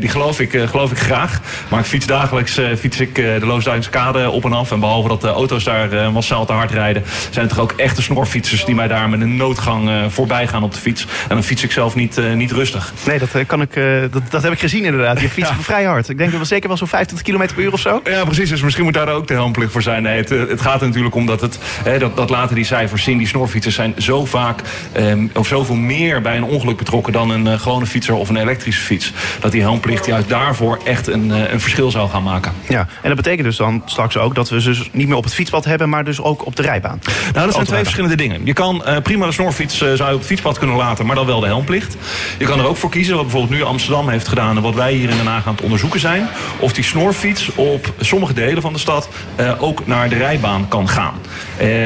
[0.00, 1.40] die geloof ik, geloof ik graag.
[1.68, 4.72] Maar ik fiets dagelijks uh, fiets ik uh, de Loosduinse kade op en af.
[4.72, 7.02] En behalve dat de auto's daar uh, massaal te hard rijden...
[7.30, 10.72] zijn het toch ook echte snorfietsers die mij daar met een noodgang voorbij gaan op
[10.72, 11.02] de fiets.
[11.02, 12.92] En dan fiets ik zelf niet, niet rustig.
[13.06, 13.74] Nee, dat, kan ik,
[14.10, 15.20] dat, dat heb ik gezien inderdaad.
[15.20, 15.56] Je fietst ja.
[15.60, 16.08] vrij hard.
[16.08, 18.00] Ik denk dat we zeker wel zo'n 25 km per uur of zo.
[18.04, 18.48] Ja, precies.
[18.48, 20.02] Dus misschien moet daar ook de helmplicht voor zijn.
[20.02, 21.58] Nee, het, het gaat er natuurlijk om dat het...
[21.84, 23.18] Hè, dat, dat laten die cijfers zien.
[23.18, 24.60] Die snorfietsers zijn zo vaak...
[24.96, 27.12] Um, of zoveel meer bij een ongeluk betrokken...
[27.12, 29.12] dan een gewone fietser of een elektrische fiets.
[29.40, 32.52] Dat die helmplicht juist daarvoor echt een een verschil zou gaan maken.
[32.68, 35.24] Ja, en dat betekent dus dan straks ook dat we ze dus niet meer op
[35.24, 37.00] het fietspad hebben, maar dus ook op de rijbaan.
[37.32, 38.40] Nou, dat zijn twee verschillende dingen.
[38.44, 41.16] Je kan uh, prima de snorfiets uh, zou je op het fietspad kunnen laten, maar
[41.16, 41.96] dan wel de helmplicht.
[42.38, 44.92] Je kan er ook voor kiezen, wat bijvoorbeeld nu Amsterdam heeft gedaan en wat wij
[44.92, 48.72] hier in Den Haag aan het onderzoeken zijn, of die snorfiets op sommige delen van
[48.72, 49.08] de stad
[49.40, 51.14] uh, ook naar de rijbaan kan gaan.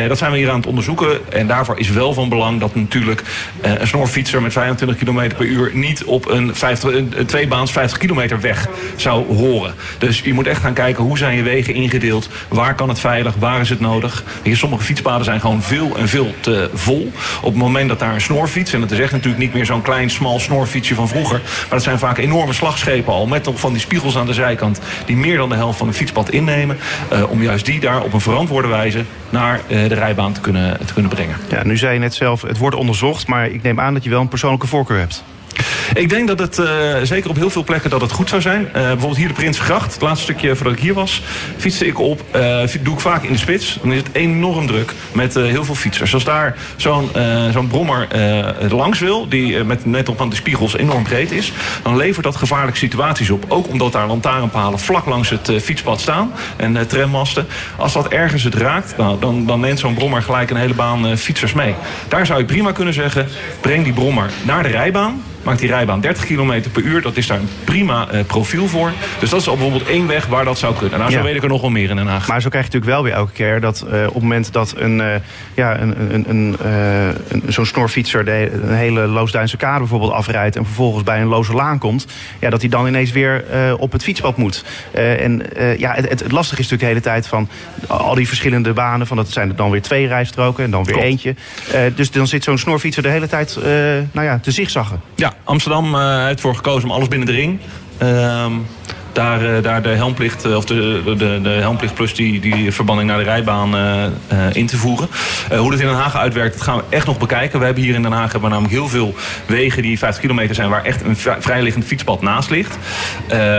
[0.08, 3.22] dat zijn we hier aan het onderzoeken en daarvoor is wel van belang dat natuurlijk
[3.60, 8.40] een snorfietser met 25 km per uur niet op een, 50, een tweebaans 50 kilometer
[8.40, 9.74] weg zou horen.
[9.98, 12.28] Dus je moet echt gaan kijken hoe zijn je wegen ingedeeld.
[12.48, 13.34] Waar kan het veilig?
[13.38, 14.24] Waar is het nodig?
[14.42, 17.12] Hier, sommige fietspaden zijn gewoon veel en veel te vol.
[17.40, 18.72] Op het moment dat daar een snorfiets...
[18.72, 21.40] en dat is echt natuurlijk niet meer zo'n klein, smal snorfietsje van vroeger...
[21.42, 23.26] maar dat zijn vaak enorme slagschepen al...
[23.26, 24.80] met van die spiegels aan de zijkant...
[25.06, 26.78] die meer dan de helft van een fietspad innemen...
[27.12, 29.04] Uh, om juist die daar op een verantwoorde wijze...
[29.30, 31.36] naar uh, de rijbaan te kunnen, te kunnen brengen.
[31.48, 33.26] Ja, nu zei je net zelf, het wordt onderzocht...
[33.26, 35.24] maar ik neem aan dat je wel een persoonlijke voorkeur hebt.
[35.94, 36.60] Ik denk dat het,
[37.02, 38.68] zeker op heel veel plekken, dat het goed zou zijn.
[38.72, 41.22] bijvoorbeeld hier de Prinsgracht, het laatste stukje voordat ik hier was,
[41.56, 42.24] fietste ik op.
[42.82, 43.78] doe ik vaak in de spits.
[43.82, 46.14] Dan is het enorm druk met heel veel fietsers.
[46.14, 47.10] Als daar zo'n
[47.52, 48.08] zo'n brommer
[48.70, 52.36] langs wil, die met net op aan de spiegels enorm breed is, dan levert dat
[52.36, 53.44] gevaarlijke situaties op.
[53.48, 57.46] Ook omdat daar lantaarnpalen vlak langs het fietspad staan en trammasten.
[57.76, 61.18] Als dat ergens het raakt, nou, dan, dan neemt zo'n brommer gelijk een hele baan
[61.18, 61.74] fietsers mee.
[62.08, 63.28] Daar zou ik prima kunnen zeggen,
[63.60, 67.02] breng die brommer naar de rijbaan maakt die rijbaan 30 km per uur.
[67.02, 68.92] Dat is daar een prima uh, profiel voor.
[69.18, 70.98] Dus dat is al bijvoorbeeld één weg waar dat zou kunnen.
[70.98, 72.28] Nou, zo weet ik er nog wel meer in Den Haag.
[72.28, 74.74] Maar zo krijg je natuurlijk wel weer elke keer dat uh, op het moment dat
[74.76, 75.14] een, uh,
[75.54, 76.56] ja, een, een, een,
[77.28, 81.52] een zo'n snorfietser de, een hele Loosduinse kade bijvoorbeeld afrijdt en vervolgens bij een loze
[81.52, 82.06] laan komt,
[82.38, 83.44] ja, dat hij dan ineens weer
[83.78, 84.64] op het fietspad moet.
[84.92, 85.42] en
[85.78, 87.48] ja, het, het, lastige is natuurlijk de hele tijd van
[87.86, 89.06] al die verschillende banen.
[89.06, 91.34] Van dat zijn er dan weer twee rijstroken en dan weer eentje.
[91.94, 93.58] dus dan zit zo'n snorfietser de hele tijd
[94.12, 95.00] nou ja, te zigzaggen.
[95.14, 97.60] Ja, Amsterdam uh, heeft voor gekozen om alles binnen de ring.
[99.12, 103.08] Daar, eh, daar de helmplicht, eh, of de, de, de helmplicht plus die, die verbanding
[103.08, 104.04] naar de rijbaan uh,
[104.52, 105.08] in te voeren.
[105.56, 107.58] hoe dat in Den Haag uitwerkt, dat gaan we echt nog bekijken.
[107.58, 109.14] We hebben hier in Den Haag hebben we namelijk heel veel
[109.46, 110.68] wegen die 50 kilometer zijn...
[110.68, 112.78] waar echt een vrijliggend fietspad naast ligt.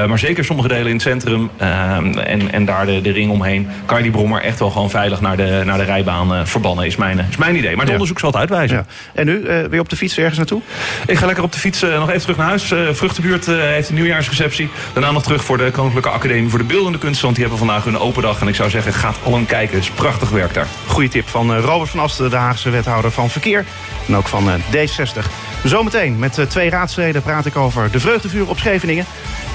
[0.07, 3.67] maar zeker sommige delen in het centrum en, en daar de, de ring omheen...
[3.85, 6.95] kan je die brommer echt wel gewoon veilig naar de, naar de rijbaan verbannen, is
[6.95, 7.71] mijn, is mijn idee.
[7.71, 7.93] Maar het ja.
[7.93, 8.77] onderzoek zal het uitwijzen.
[8.77, 8.85] Ja.
[9.13, 10.61] En nu, weer op de fiets ergens naartoe?
[11.07, 12.73] Ik ga lekker op de fiets nog even terug naar huis.
[12.91, 14.69] Vruchtenbuurt heeft een nieuwjaarsreceptie.
[14.93, 17.21] Daarna nog terug voor de Koninklijke Academie voor de Beeldende Kunst.
[17.21, 18.41] Want die hebben vandaag hun open dag.
[18.41, 19.75] En ik zou zeggen, gaat allen kijken.
[19.75, 20.67] Het is prachtig werk daar.
[20.87, 23.65] Goeie tip van eh, Robert van Asten, de Haagse wethouder van Verkeer.
[24.07, 25.29] En ook van eh, D60.
[25.63, 29.05] Zometeen met eh, twee raadsleden praat ik over de vreugdevuur op Scheveningen.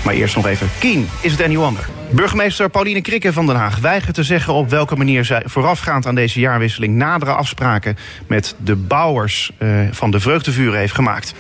[0.05, 1.88] Maar eerst nog even Keen, is het any wonder?
[2.11, 6.14] Burgemeester Pauline Krikke van Den Haag weigert te zeggen op welke manier zij voorafgaand aan
[6.14, 7.96] deze jaarwisseling nadere afspraken
[8.27, 9.51] met de bouwers
[9.90, 11.35] van de vreugdevuren heeft gemaakt.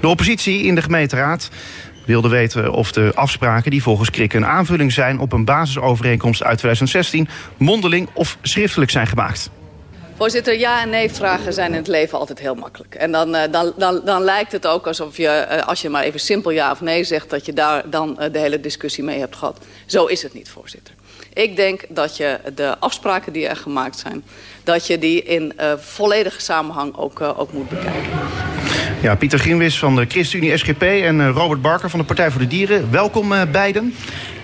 [0.00, 1.50] De oppositie in de gemeenteraad
[2.08, 6.58] wilde weten of de afspraken die volgens Krik een aanvulling zijn op een basisovereenkomst uit
[6.58, 9.50] 2016 mondeling of schriftelijk zijn gemaakt.
[10.16, 12.94] Voorzitter, ja en nee vragen zijn in het leven altijd heel makkelijk.
[12.94, 16.02] En dan, uh, dan, dan, dan lijkt het ook alsof je, uh, als je maar
[16.02, 17.30] even simpel ja of nee zegt...
[17.30, 19.58] dat je daar dan uh, de hele discussie mee hebt gehad.
[19.86, 20.94] Zo is het niet, voorzitter.
[21.32, 24.24] Ik denk dat je de afspraken die er gemaakt zijn...
[24.64, 28.10] dat je die in volledige samenhang ook, ook moet bekijken.
[29.00, 32.40] Ja, Pieter Grimwis van de ChristenUnie SGP en eh, Robert Barker van de Partij voor
[32.40, 32.90] de Dieren.
[32.90, 33.94] Welkom uh, beiden.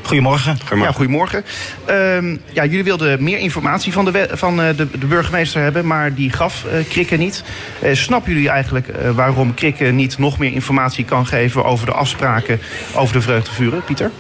[0.03, 0.59] Goedemorgen.
[0.75, 1.45] Ja, goedemorgen.
[1.91, 6.15] Uh, ja, jullie wilden meer informatie van, de, van uh, de, de, burgemeester hebben, maar
[6.15, 7.45] die gaf uh, Krikke niet.
[7.93, 12.61] snappen jullie eigenlijk waarom Krikke niet nog meer informatie kan geven over de afspraken
[12.95, 14.11] over de vreugdevuren, Pieter?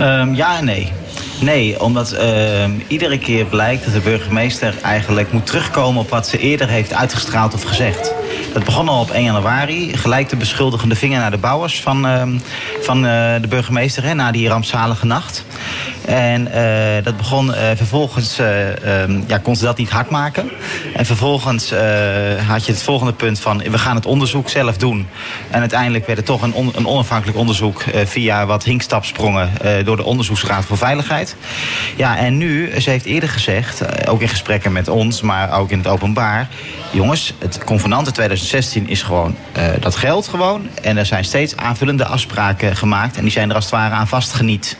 [0.00, 0.92] Um, ja en nee.
[1.40, 6.38] Nee, omdat uh, iedere keer blijkt dat de burgemeester eigenlijk moet terugkomen op wat ze
[6.38, 8.14] eerder heeft uitgestraald of gezegd.
[8.52, 9.96] Dat begon al op 1 januari.
[9.96, 12.22] Gelijk de beschuldigende vinger naar de bouwers van, uh,
[12.80, 15.44] van uh, de burgemeester hè, na die rampzalige nacht.
[16.10, 20.50] En uh, dat begon uh, vervolgens, uh, um, ja, kon ze dat niet hard maken.
[20.94, 21.70] En vervolgens
[22.46, 25.08] had je het volgende punt van, we gaan het onderzoek zelf doen.
[25.50, 29.50] En uiteindelijk werd het toch een, een onafhankelijk onderzoek via wat hinkstapsprongen
[29.84, 31.36] door de Onderzoeksraad voor Veiligheid.
[31.96, 35.78] Ja, en nu, ze heeft eerder gezegd, ook in gesprekken met ons, maar ook in
[35.78, 36.48] het openbaar.
[36.90, 39.36] Jongens, het convenant in 2016 is gewoon,
[39.80, 40.68] dat geldt gewoon.
[40.82, 43.16] En er zijn steeds aanvullende afspraken gemaakt.
[43.16, 44.76] En die zijn er als het ware aan vastgeniet.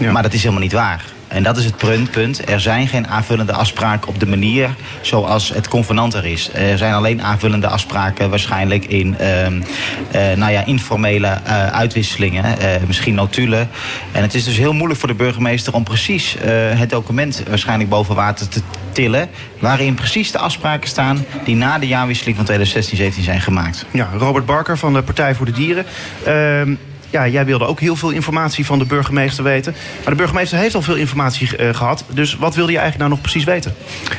[0.00, 0.12] Ja.
[0.12, 1.04] Maar dat is helemaal niet waar.
[1.28, 1.76] En dat is het
[2.10, 2.48] punt.
[2.48, 6.50] Er zijn geen aanvullende afspraken op de manier zoals het convenant er is.
[6.52, 9.52] Er zijn alleen aanvullende afspraken waarschijnlijk in uh, uh,
[10.36, 13.68] nou ja, informele uh, uitwisselingen, uh, misschien notulen.
[14.12, 16.36] En het is dus heel moeilijk voor de burgemeester om precies
[16.74, 18.60] het document waarschijnlijk boven water te
[18.92, 19.28] tillen.
[19.58, 23.86] Waarin precies de afspraken staan die na de jaarwisseling van 2016-17 zijn gemaakt.
[23.90, 25.86] Ja, Robert Barker van de Partij voor de Dieren.
[27.10, 29.74] Ja, jij wilde ook heel veel informatie van de burgemeester weten.
[30.02, 32.04] Maar de burgemeester heeft al veel informatie uh, gehad.
[32.08, 33.74] Dus wat wilde je eigenlijk nou nog precies weten?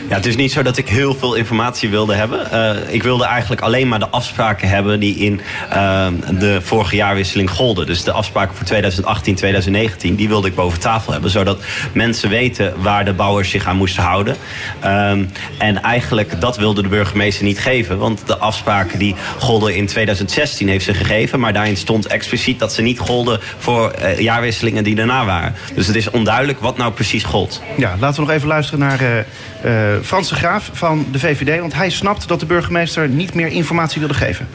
[0.10, 2.47] Ja, het is niet zo dat ik heel veel informatie wilde hebben.
[2.54, 5.41] Uh, ik wilde eigenlijk alleen maar de afspraken hebben die in
[5.73, 6.08] uh,
[6.39, 7.86] de vorige jaarwisseling golden.
[7.86, 11.30] Dus de afspraken voor 2018, 2019, die wilde ik boven tafel hebben.
[11.32, 14.36] Zodat mensen weten waar de bouwers zich aan moesten houden.
[14.80, 15.23] Ehm,
[15.58, 17.97] en eigenlijk dat wilde de burgemeester niet geven.
[17.97, 21.39] Want de afspraken die golden in 2016 heeft ze gegeven.
[21.39, 25.54] Maar daarin stond expliciet dat ze niet golden voor uh, jaarwisselingen die daarna waren.
[25.76, 27.62] Dus het is onduidelijk wat nou precies gold.
[27.78, 31.60] Ja, laten we nog even luisteren naar uh, uh, Frans de Graaf van de VVD.
[31.60, 34.48] Want hij snapt dat de burgemeester niet meer informatie wilde geven.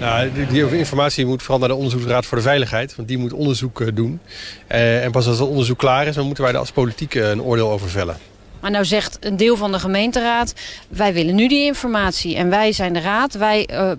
[0.00, 2.96] Nou, die informatie moet vooral naar de Onderzoeksraad voor de Veiligheid.
[2.96, 4.20] Want die moet onderzoek doen.
[4.66, 7.70] en pas als dat onderzoek klaar is, dan moeten wij er als politiek een oordeel
[7.70, 8.16] over vellen.
[8.62, 10.54] Maar nou zegt een deel van de gemeenteraad...
[10.88, 13.34] wij willen nu die informatie en wij zijn de raad.
[13.34, 13.92] Wij uh,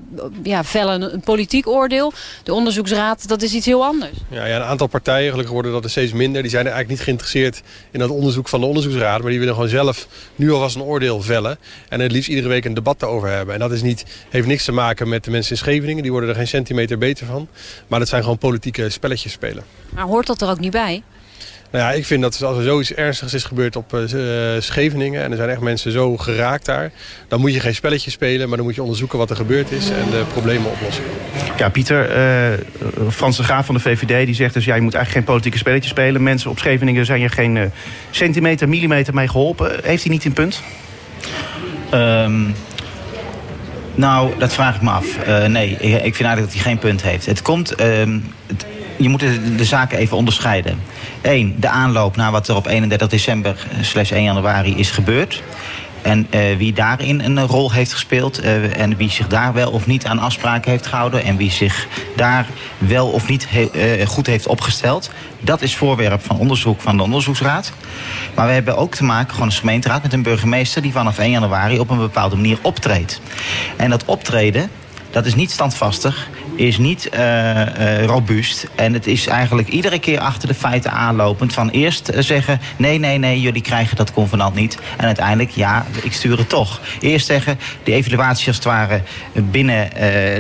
[0.44, 2.14] ja, vellen een politiek oordeel.
[2.44, 4.18] De onderzoeksraad, dat is iets heel anders.
[4.30, 6.42] Ja, ja, een aantal partijen, gelukkig worden dat er steeds minder...
[6.42, 9.22] die zijn eigenlijk niet geïnteresseerd in dat onderzoek van de onderzoeksraad...
[9.22, 11.58] maar die willen gewoon zelf nu alvast een oordeel vellen...
[11.90, 13.54] en het liefst iedere week een debat erover hebben.
[13.54, 16.02] En dat is niet, heeft niks te maken met de mensen in Scheveningen.
[16.02, 17.48] Die worden er geen centimeter beter van.
[17.88, 19.64] Maar dat zijn gewoon politieke spelletjes spelen.
[19.90, 21.04] Maar hoort dat er ook niet bij?
[21.74, 25.24] Nou ja, ik vind dat als er zoiets ernstigs is gebeurd op uh, Scheveningen...
[25.24, 26.92] en er zijn echt mensen zo geraakt daar...
[27.28, 29.90] dan moet je geen spelletje spelen, maar dan moet je onderzoeken wat er gebeurd is...
[29.90, 31.04] en de problemen oplossen.
[31.58, 34.66] Ja, Pieter, uh, Frans de Graaf van de VVD die zegt dus...
[34.66, 36.24] ja, je moet eigenlijk geen politieke spelletjes spelen.
[36.24, 37.64] Mensen op Scheveningen zijn je geen uh,
[38.12, 39.72] centimeter, millimeter mee geholpen.
[39.84, 40.62] Heeft hij niet een punt?
[41.94, 42.56] Um,
[43.96, 45.28] nou, dat vraag ik me af.
[45.28, 47.26] Uh, nee, ik, ik, vind eigenlijk dat hij geen punt heeft.
[47.26, 47.82] Het komt...
[47.82, 47.86] Uh,
[48.48, 48.66] het,
[48.98, 49.20] je moet
[49.58, 50.80] de, zaken even onderscheiden.
[51.22, 55.44] Eén, de aanloop naar wat er op 31 december slash 1 januari is gebeurd.
[56.04, 59.86] En uh, wie daarin een rol heeft gespeeld uh, en wie zich daar wel of
[59.86, 62.46] niet aan afspraken heeft gehouden en wie zich daar
[62.78, 63.48] wel of niet
[64.06, 67.74] goed heeft opgesteld, dat is voorwerp van onderzoek van de onderzoeksraad.
[68.36, 71.32] Maar we hebben ook te maken, gewoon als gemeenteraad, met een burgemeester die vanaf 1
[71.32, 73.22] januari op een bepaalde manier optreedt.
[73.76, 74.70] En dat optreden,
[75.12, 78.68] dat is niet standvastig is niet uh, uh, robuust.
[78.76, 81.54] En het is eigenlijk iedere keer achter de feiten aanlopend.
[81.54, 84.78] Van eerst zeggen, nee, nee, nee, jullie krijgen dat convenant niet.
[84.98, 86.82] En uiteindelijk, ja, ik stuur het toch.
[87.00, 89.02] Eerst zeggen, de evaluatie als het ware
[89.34, 89.90] binnen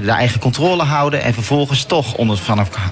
[0.03, 1.23] de eigen controle houden.
[1.23, 2.17] En vervolgens toch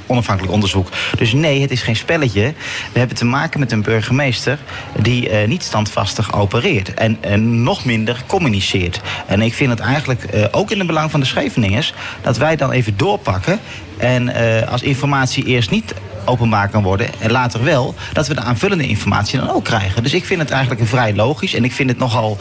[0.08, 0.90] onafhankelijk onderzoek.
[1.18, 2.54] Dus nee, het is geen spelletje.
[2.92, 4.60] We hebben te maken met een burgemeester
[5.02, 6.94] die niet standvastig opereert.
[6.94, 7.20] En,
[7.64, 9.02] nog minder communiceert.
[9.28, 11.94] En ik vind het eigenlijk ook in het belang van de Scheveningers...
[12.22, 13.60] dat wij dan even doorpakken.
[13.98, 15.94] En uh, als informatie eerst niet
[16.26, 20.04] openbaar kan worden en later wel, dat we de aanvullende informatie dan ook krijgen.
[20.04, 22.38] Dus ik vind het eigenlijk vrij logisch en ik vind het nogal,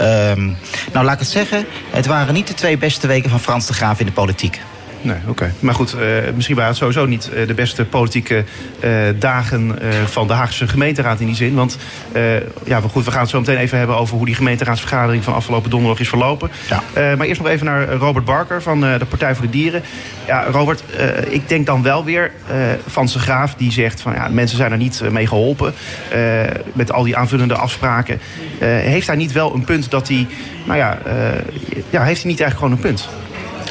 [0.00, 0.56] um,
[0.92, 3.72] nou laat ik het zeggen, het waren niet de twee beste weken van Frans de
[3.72, 4.60] Graaf in de politiek.
[5.02, 5.30] Nee, oké.
[5.30, 5.50] Okay.
[5.58, 6.00] Maar goed, uh,
[6.34, 8.44] misschien waren het sowieso niet uh, de beste politieke
[8.84, 11.54] uh, dagen van de Haagse gemeenteraad in die zin.
[11.54, 11.78] Want
[12.64, 15.70] ja, goed, we gaan het zo meteen even hebben over hoe die gemeenteraadsvergadering van afgelopen
[15.70, 16.50] donderdag is verlopen.
[16.68, 16.82] Ja.
[17.16, 19.82] maar eerst nog even naar Robert Barker van de Partij voor de Dieren.
[20.26, 20.82] Ja, Robert,
[21.28, 22.32] ik denk dan wel weer
[22.86, 25.74] van zijn graaf die zegt van ja, mensen zijn er niet mee geholpen
[26.72, 28.20] met al die aanvullende afspraken.
[28.60, 30.26] heeft hij niet wel een punt dat hij,
[30.64, 30.98] nou ja,
[31.90, 33.08] ja heeft hij niet eigenlijk gewoon een punt?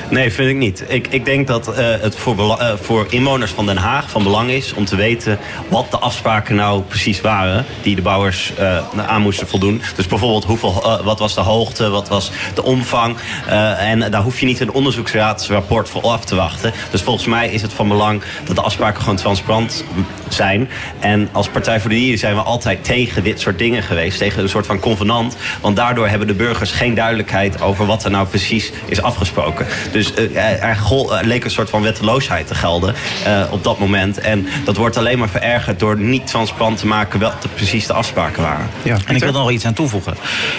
[0.10, 0.84] Nee, vind ik niet.
[0.88, 4.50] Ik, ik denk dat uh, het voor, uh, voor inwoners van Den Haag van belang
[4.50, 9.22] is om te weten wat de afspraken nou precies waren die de bouwers uh, aan
[9.22, 9.82] moesten voldoen.
[9.96, 13.18] Dus bijvoorbeeld hoeveel, wat was de hoogte, wat was de omvang.
[13.78, 16.74] en daar hoef je niet een onderzoeksraadsrapport voor af te wachten.
[16.92, 19.84] Dus volgens mij is het van belang dat de afspraken gewoon transparant
[20.28, 20.70] zijn.
[21.00, 24.18] En als Partij voor de Dieren zijn we altijd tegen dit soort dingen geweest.
[24.18, 25.38] Tegen een soort van convenant.
[25.62, 29.66] Want daardoor hebben de burgers geen duidelijkheid over wat er nou precies is afgesproken.
[29.92, 32.96] Dus uh, er gol, uh, leek een soort van wetteloosheid te gelden
[33.28, 34.20] uh, op dat moment.
[34.20, 37.94] En dat wordt alleen maar verergerd door niet transparant te maken wat de, precies de
[37.94, 38.70] afspraken waren.
[38.82, 40.14] Ja, en ik wil er nog iets aan toevoegen.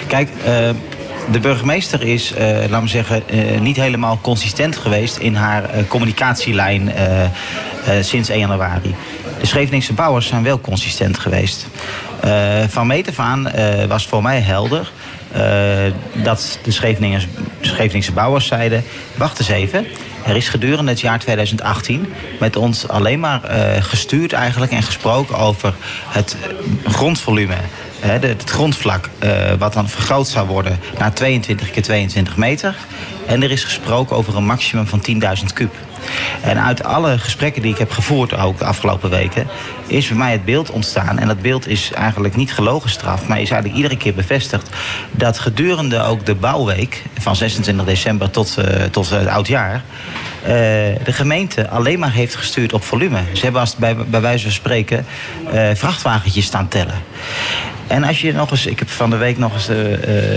[0.06, 0.28] Kijk,
[1.30, 5.88] de burgemeester is, uh, laten we zeggen, uh, niet helemaal consistent geweest in haar uh,
[5.88, 6.92] communicatielijn
[8.00, 8.94] sinds 1 januari.
[9.40, 11.66] De Scheveningse bouwers zijn wel consistent geweest.
[12.68, 13.50] van meet af aan
[13.88, 14.92] was voor mij helder
[16.12, 17.26] dat de, Scheveningers,
[17.60, 18.84] Scheveningse bouwers zeiden...
[19.16, 19.86] wacht eens even,
[20.26, 23.40] er is gedurende het jaar 2018 met ons alleen maar
[23.80, 25.74] gestuurd eigenlijk en gesproken over
[26.08, 26.36] het
[26.86, 27.56] grondvolume
[28.00, 32.76] het grondvlak uh, wat dan vergroot zou worden naar 22 keer 22 meter.
[33.30, 35.02] En er is gesproken over een maximum van
[35.38, 35.74] 10.000 kub.
[36.40, 39.46] En uit alle gesprekken die ik heb gevoerd, ook de afgelopen weken,
[39.86, 41.18] is bij mij het beeld ontstaan.
[41.18, 44.68] En dat beeld is eigenlijk niet gelogen straf, maar is eigenlijk iedere keer bevestigd.
[45.10, 49.74] Dat gedurende ook de bouwweek van 26 december tot, uh, tot het oudjaar.
[50.42, 53.18] Uh, de gemeente alleen maar heeft gestuurd op volume.
[53.32, 55.06] Ze hebben als bij, bij wijze van spreken
[55.54, 57.02] uh, vrachtwagentjes staan tellen.
[57.86, 59.68] En als je nog eens, ik heb van de week nog eens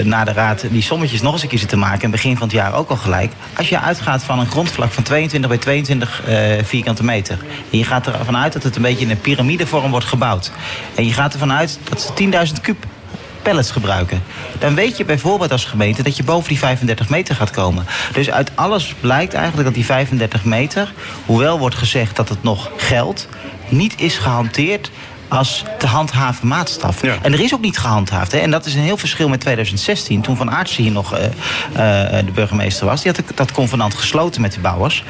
[0.05, 2.01] na de raad die sommetjes nog eens een keer zitten maken.
[2.01, 3.31] En begin van het jaar ook al gelijk.
[3.57, 7.37] Als je uitgaat van een grondvlak van 22 bij 22 uh, vierkante meter.
[7.71, 10.51] En je gaat ervan uit dat het een beetje in een piramidevorm wordt gebouwd.
[10.95, 12.85] En je gaat ervan uit dat ze 10.000 kub
[13.41, 14.23] pallets gebruiken.
[14.59, 17.85] Dan weet je bijvoorbeeld als gemeente dat je boven die 35 meter gaat komen.
[18.13, 20.93] Dus uit alles blijkt eigenlijk dat die 35 meter,
[21.25, 23.27] hoewel wordt gezegd dat het nog geldt,
[23.69, 24.91] niet is gehanteerd
[25.33, 27.03] als te handhaven maatstaf.
[27.03, 28.31] En er is ook niet gehandhaafd.
[28.31, 28.37] Hè?
[28.37, 31.29] En dat is een heel verschil met 2016, toen Van Aartsen hier nog uh, uh,
[32.25, 33.01] de burgemeester was.
[33.01, 35.03] Die had dat convenant gesloten met de bouwers.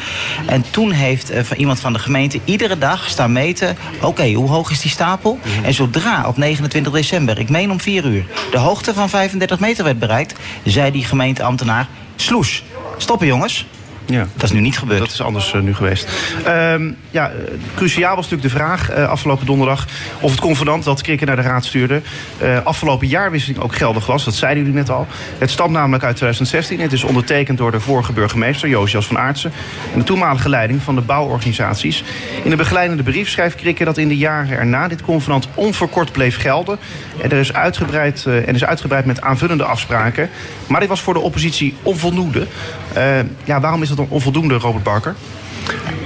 [0.46, 3.78] En toen heeft uh, iemand van de gemeente iedere dag staan meten...
[4.02, 5.40] oké, hoe hoog is die stapel?
[5.44, 5.66] Mhm.
[5.66, 8.26] En zodra op 29 december, ik meen om 4 uur...
[8.52, 10.40] de hoogte van 35 meter werd bereikt...
[10.64, 12.64] zei die gemeenteambtenaar, sloes,
[12.98, 13.66] stoppen jongens...
[14.06, 14.28] Ja.
[14.34, 15.00] Dat is nu niet gebeurd.
[15.00, 16.08] Dat is anders uh, nu geweest.
[16.48, 16.76] Uh,
[17.12, 17.32] ja,
[17.76, 19.88] cruciaal was natuurlijk de vraag uh, afgelopen donderdag
[20.20, 22.02] of het convenant dat Krikken naar de raad stuurde
[22.64, 24.24] afgelopen jaarwisseling ook geldig was.
[24.24, 25.08] Dat zeiden jullie net al.
[25.38, 26.80] Het stamt namelijk uit 2016.
[26.80, 29.52] Het is ondertekend door de vorige burgemeester Josias van Aartsen
[29.94, 32.04] en de toenmalige leiding van de bouworganisaties.
[32.44, 36.42] In een begeleidende brief schrijft Krikken dat in de jaren erna dit convenant onverkort bleef
[36.42, 36.80] gelden.
[37.22, 40.30] En er is uitgebreid, en is uitgebreid met aanvullende afspraken.
[40.68, 42.48] Maar dit was voor de oppositie onvoldoende.
[43.44, 45.16] ja, waarom is dat onvoldoende, Robert Barker?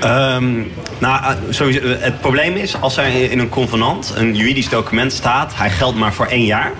[0.03, 4.69] Um, nou, eh, sowieso, eh, het probleem is, als er in een convenant een juridisch
[4.69, 5.55] document staat...
[5.55, 6.71] hij geldt maar voor één jaar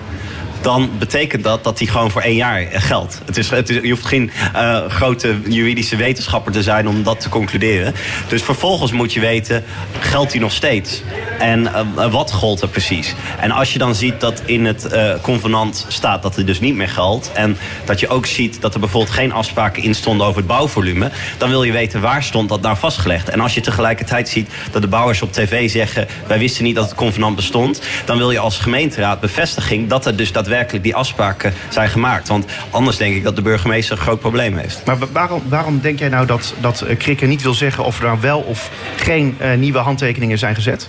[0.68, 3.22] dan betekent dat dat die gewoon voor één jaar geldt.
[3.26, 7.20] Het is, het is, je hoeft geen uh, grote juridische wetenschapper te zijn om dat
[7.20, 7.94] te concluderen.
[8.28, 9.64] Dus vervolgens moet je weten,
[10.00, 11.02] geldt die nog steeds?
[11.40, 13.16] En uh, wat gold er precies?
[13.40, 14.88] En als je dan ziet dat in het
[15.22, 17.32] convenant staat dat het dus niet meer geldt...
[17.34, 21.12] en dat je ook ziet dat er bijvoorbeeld geen afspraken in stonden over het bouwvolume...
[21.38, 23.30] dan wil je weten waar stond dat nou vastgelegd.
[23.30, 26.08] En als je tegelijkertijd ziet dat de bouwers op tv zeggen...
[26.28, 27.82] wij wisten niet dat het convenant bestond...
[28.06, 32.28] dan wil je als gemeenteraad bevestiging dat er dus daadwerkelijk die afspraken zijn gemaakt.
[32.28, 34.86] Want anders denk ik dat de burgemeester een groot probleem heeft.
[34.86, 38.06] Maar waarom, waarom denk jij nou dat, dat eh, Krikke niet wil zeggen of er
[38.06, 40.88] nou wel of geen uh, nieuwe handtekeningen zijn gezet?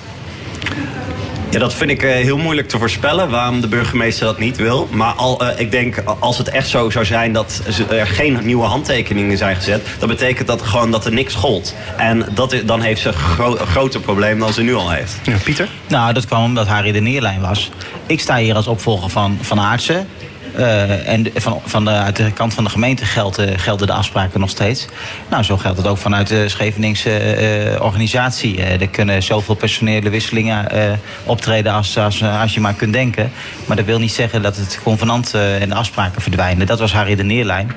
[1.51, 4.89] Ja, dat vind ik uh, heel moeilijk te voorspellen waarom de burgemeester dat niet wil.
[4.91, 8.65] Maar al, uh, ik denk als het echt zo zou zijn dat er geen nieuwe
[8.65, 11.75] handtekeningen zijn gezet, dan betekent dat gewoon dat er niks gold.
[11.97, 15.19] En dat, dan heeft ze een gro groter probleem dan ze nu al heeft.
[15.23, 15.69] Ja, Pieter?
[15.87, 17.71] Nou, dat kwam omdat Harry de neerlijn was.
[18.07, 20.09] Ik sta hier als opvolger van Van Aartsen.
[20.59, 24.41] Uh, en van, van de, uit de kant van de gemeente gelden, gelden de afspraken
[24.41, 24.87] nog steeds.
[25.31, 28.57] Nou, zo geldt het ook vanuit de Scheveningse uh, organisatie.
[28.57, 30.67] Uh, er kunnen zoveel personele wisselingen
[31.25, 33.31] optreden als, als, als je maar kunt denken.
[33.67, 36.67] Maar dat wil niet zeggen dat het convenant en de afspraken verdwijnen.
[36.67, 37.73] Dat was haar redeneerlijn.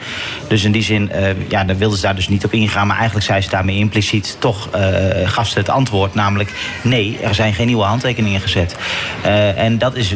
[0.48, 1.12] Dus in die zin,
[1.48, 2.88] ja, daar wilden ze daar dus niet op ingaan.
[2.88, 4.70] Maar eigenlijk zei ze daarmee impliciet toch
[5.26, 6.14] gaf ze het antwoord.
[6.14, 8.76] Namelijk, nee, er zijn geen nieuwe handtekeningen gezet.
[9.56, 10.16] en dat is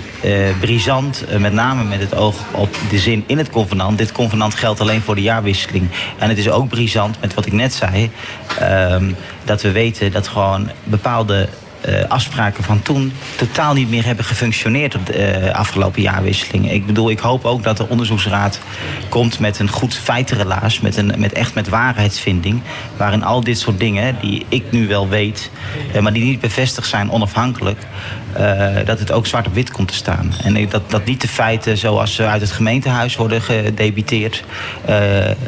[0.60, 3.98] brisant, met name met het oog op de zin in het convenant.
[3.98, 5.90] Dit convenant geldt alleen voor de jaarwisseling.
[6.18, 8.12] En het is ook brisant met wat ik net zei.
[8.62, 11.50] Um, dat we weten dat gewoon bepaalde
[11.88, 16.72] uh, afspraken van toen totaal niet meer hebben gefunctioneerd op de uh, afgelopen jaarwisseling.
[16.72, 18.60] Ik bedoel, ik hoop ook dat de onderzoeksraad
[19.10, 22.62] komt met een goed feitenrelaas, met, een, met echt met waarheidsvinding,
[22.98, 25.52] waarin al dit soort dingen die ik nu wel weet,
[25.96, 27.80] uh, maar die niet bevestigd zijn onafhankelijk,
[28.86, 30.34] dat het ook zwart op wit komt te staan.
[30.44, 34.44] En dat, dat niet de feiten zoals ze uit het gemeentehuis worden gedebiteerd,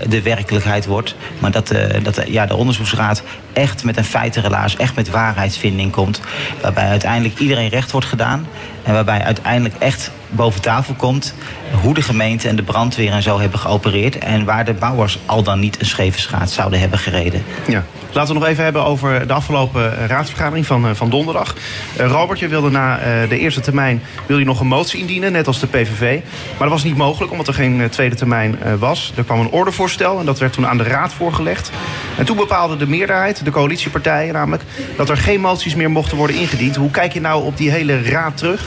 [0.07, 3.23] de werkelijkheid wordt, maar dat, dat ja, de onderzoeksraad
[3.53, 6.21] echt met een feitenrelaas, echt met waarheidsvinding komt.
[6.61, 8.47] Waarbij uiteindelijk iedereen recht wordt gedaan.
[8.83, 11.33] En waarbij uiteindelijk echt boven tafel komt
[11.81, 14.17] hoe de gemeente en de brandweer en zo hebben geopereerd.
[14.17, 17.43] En waar de bouwers al dan niet een scheve schaat zouden hebben gereden.
[17.67, 17.83] Ja.
[18.11, 21.55] Laten we nog even hebben over de afgelopen eh, raadsvergadering van, eh, van donderdag.
[21.99, 25.47] Uh, Robert, je wilde na de eerste termijn wil je nog een motie indienen, net
[25.47, 26.19] als de PVV.
[26.49, 29.13] Maar dat was niet mogelijk, omdat er geen tweede termijn was.
[29.15, 31.71] Er kwam een ordevoorstel en dat werd toen aan de raad voorgelegd.
[32.17, 34.63] En toen bepaalde de meerderheid, de coalitiepartijen namelijk...
[34.95, 36.75] dat er geen moties meer mochten worden ingediend.
[36.75, 38.65] Hoe kijk je nou op die hele raad terug?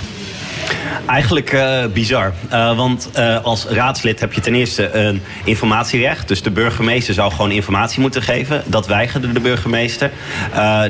[1.06, 2.32] Eigenlijk uh, bizar.
[2.52, 6.28] Uh, want uh, als raadslid heb je ten eerste een informatierecht.
[6.28, 8.62] Dus de burgemeester zou gewoon informatie moeten geven.
[8.66, 10.10] Dat weigerde de burgemeester.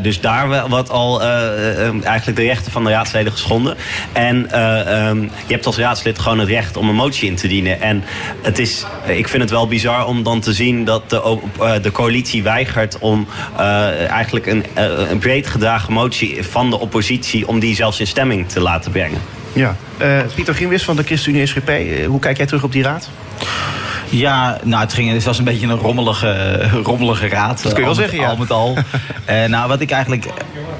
[0.03, 3.76] dus daar wat al eigenlijk de rechten van de raadsleden geschonden.
[4.12, 7.81] En um, je hebt als raadslid gewoon het recht om een motie in te dienen.
[7.81, 8.05] En
[8.42, 11.38] het is, ik vind het wel bizar om dan te zien dat de,
[11.83, 13.26] de coalitie weigert om
[14.09, 14.64] eigenlijk een,
[15.11, 19.39] een breed gedragen motie van de oppositie om die zelfs in stemming te laten brengen.
[19.53, 19.77] Ja.
[20.03, 23.11] Uh, Pieter Ginwis van de ChristenUnie SGP, uh, hoe kijk jij terug op die raad?
[24.11, 27.63] Ja, nou, het, ging, het was een beetje een rommelige, rommelige raad.
[27.63, 28.29] Dat kun je wel zeggen, ja.
[28.29, 28.77] Al met al.
[29.31, 30.27] uh, nou, wat ik eigenlijk...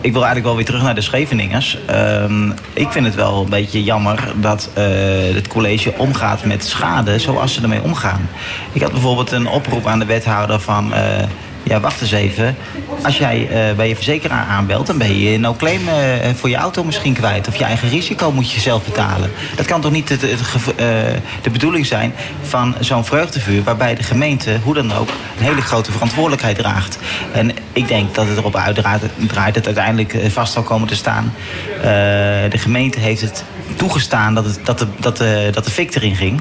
[0.01, 1.79] Ik wil eigenlijk wel weer terug naar de Scheveningers.
[1.91, 2.25] Uh,
[2.73, 4.85] ik vind het wel een beetje jammer dat uh,
[5.35, 8.29] het college omgaat met schade zoals ze ermee omgaan.
[8.73, 10.93] Ik had bijvoorbeeld een oproep aan de wethouder van...
[11.71, 12.57] Ja, wacht eens even.
[13.03, 15.95] Als jij eh, bij je verzekeraar aanbelt, dan ben je je no-claim eh,
[16.35, 17.49] voor je auto misschien kwijt.
[17.49, 19.31] Of je eigen risico moet je zelf betalen.
[19.57, 20.75] Dat kan toch niet gev- eh,
[21.43, 23.63] de bedoeling zijn van zo'n vreugdevuur...
[23.63, 26.99] waarbij de gemeente, hoe dan ook, een hele grote verantwoordelijkheid draagt.
[27.33, 31.33] En ik denk dat het erop uitdraait draait het uiteindelijk vast zal komen te staan.
[32.51, 33.45] De gemeente heeft het
[33.77, 36.41] toegestaan dat, het, dat, de, dat, de, dat de fik erin ging.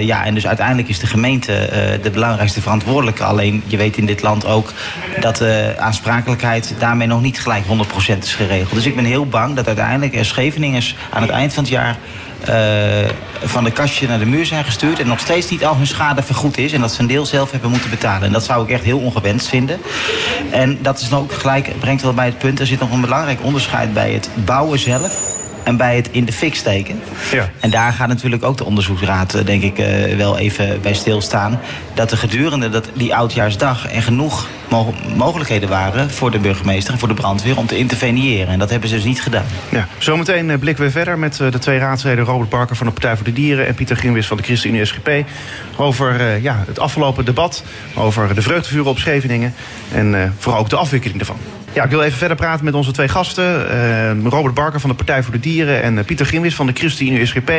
[0.00, 1.68] Ja, en dus uiteindelijk is de gemeente
[2.02, 3.24] de belangrijkste verantwoordelijke.
[3.24, 4.72] Alleen je weet in dit land ook
[5.20, 8.74] dat de aansprakelijkheid daarmee nog niet gelijk 100% is geregeld.
[8.74, 11.96] Dus ik ben heel bang dat uiteindelijk er Scheveningers aan het eind van het jaar
[12.44, 13.10] eh,
[13.42, 16.22] van de kastje naar de muur zijn gestuurd en nog steeds niet al hun schade
[16.22, 18.26] vergoed is en dat ze een deel zelf hebben moeten betalen.
[18.26, 19.80] En dat zou ik echt heel ongewenst vinden.
[20.50, 23.00] En dat is dan ook gelijk, brengt wel bij het punt, er zit nog een
[23.00, 25.33] belangrijk onderscheid bij het bouwen zelf
[25.64, 27.00] en bij het in de fik steken.
[27.32, 27.50] Ja.
[27.60, 31.60] En daar gaat natuurlijk ook de onderzoeksraad, eh, denk ik, eh, wel even bij stilstaan.
[31.94, 36.98] Dat er gedurende dat, die oudjaarsdag er genoeg mo- mogelijkheden waren voor de burgemeester en
[36.98, 38.48] voor de brandweer om te interveneren.
[38.48, 39.44] En dat hebben ze dus niet gedaan.
[39.68, 43.16] Ja, zometeen eh, blikken we verder met de twee raadsleden Robert Barker van de Partij
[43.16, 45.10] voor de Dieren en Pieter Grimwis van de ChristenUnie SGP
[45.76, 49.54] over ja, het afgelopen debat, over de vreugdevuren op Scheveningen
[49.92, 51.38] en eh, vooral ook de afwikkeling daarvan.
[51.74, 53.70] Ja, ik wil even verder praten met onze twee gasten.
[53.70, 56.72] eh, Robert Barker van de Partij voor de Dieren en eh, Pieter Grimwis van de
[56.72, 57.50] ChristenUnie SGP.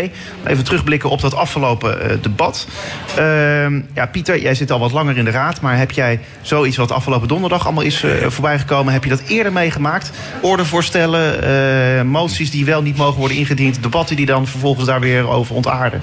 [0.46, 2.68] Even terugblikken op dat afgelopen eh, debat.
[3.16, 6.78] Ehm, ja, Pieter, jij zit al wat langer in de raad, maar heb jij zoiets
[6.78, 10.12] wat afgelopen donderdag allemaal is voorbijgekomen, heb je dat eerder meegemaakt?
[10.42, 15.56] Ordevoorstellen, moties die wel niet mogen worden ingediend, debatten die dan vervolgens daar weer over
[15.56, 16.02] ontaarden?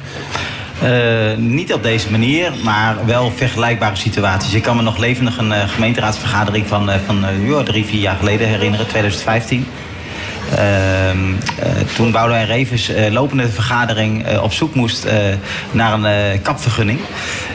[0.82, 4.54] Eh, niet op deze manier, maar wel vergelijkbare situaties.
[4.54, 7.24] Ik kan me nog levendig een eh, gemeenteraadsvergadering van, eh, van
[7.64, 9.66] drie, vier jaar geleden herinneren, 2015.
[10.56, 15.06] Ehm, eh, toen Boudewijn Revens eh, lopende vergadering eh, op zoek moest
[15.70, 17.00] naar een kapvergunning.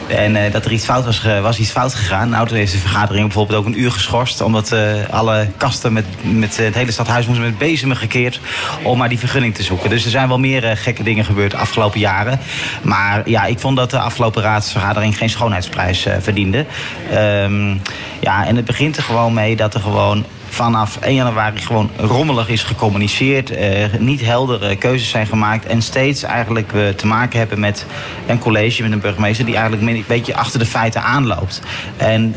[0.06, 2.28] En dat er iets fout was, was iets fout gegaan.
[2.28, 4.40] Nou, toen heeft de vergadering bijvoorbeeld ook een uur geschorst.
[4.40, 4.74] Omdat
[5.10, 8.40] alle kasten met, met het hele stadhuis moesten met bezemen gekeerd.
[8.82, 9.90] Om maar die vergunning te zoeken.
[9.90, 12.40] Dus er zijn wel meer gekke dingen gebeurd de afgelopen jaren.
[12.82, 16.66] Maar ja, ik vond dat de afgelopen raadsvergadering geen schoonheidsprijs verdiende.
[17.10, 17.76] Ehm,
[18.20, 22.48] ja, en het begint er gewoon mee dat er gewoon vanaf 1 januari gewoon rommelig
[22.48, 23.50] is gecommuniceerd.
[23.50, 25.66] eh, niet heldere keuzes zijn gemaakt.
[25.66, 27.86] En steeds eigenlijk te maken hebben met
[28.26, 29.44] een college, met een burgemeester...
[29.44, 31.62] die eigenlijk een beetje achter de feiten aanloopt.
[31.96, 32.34] En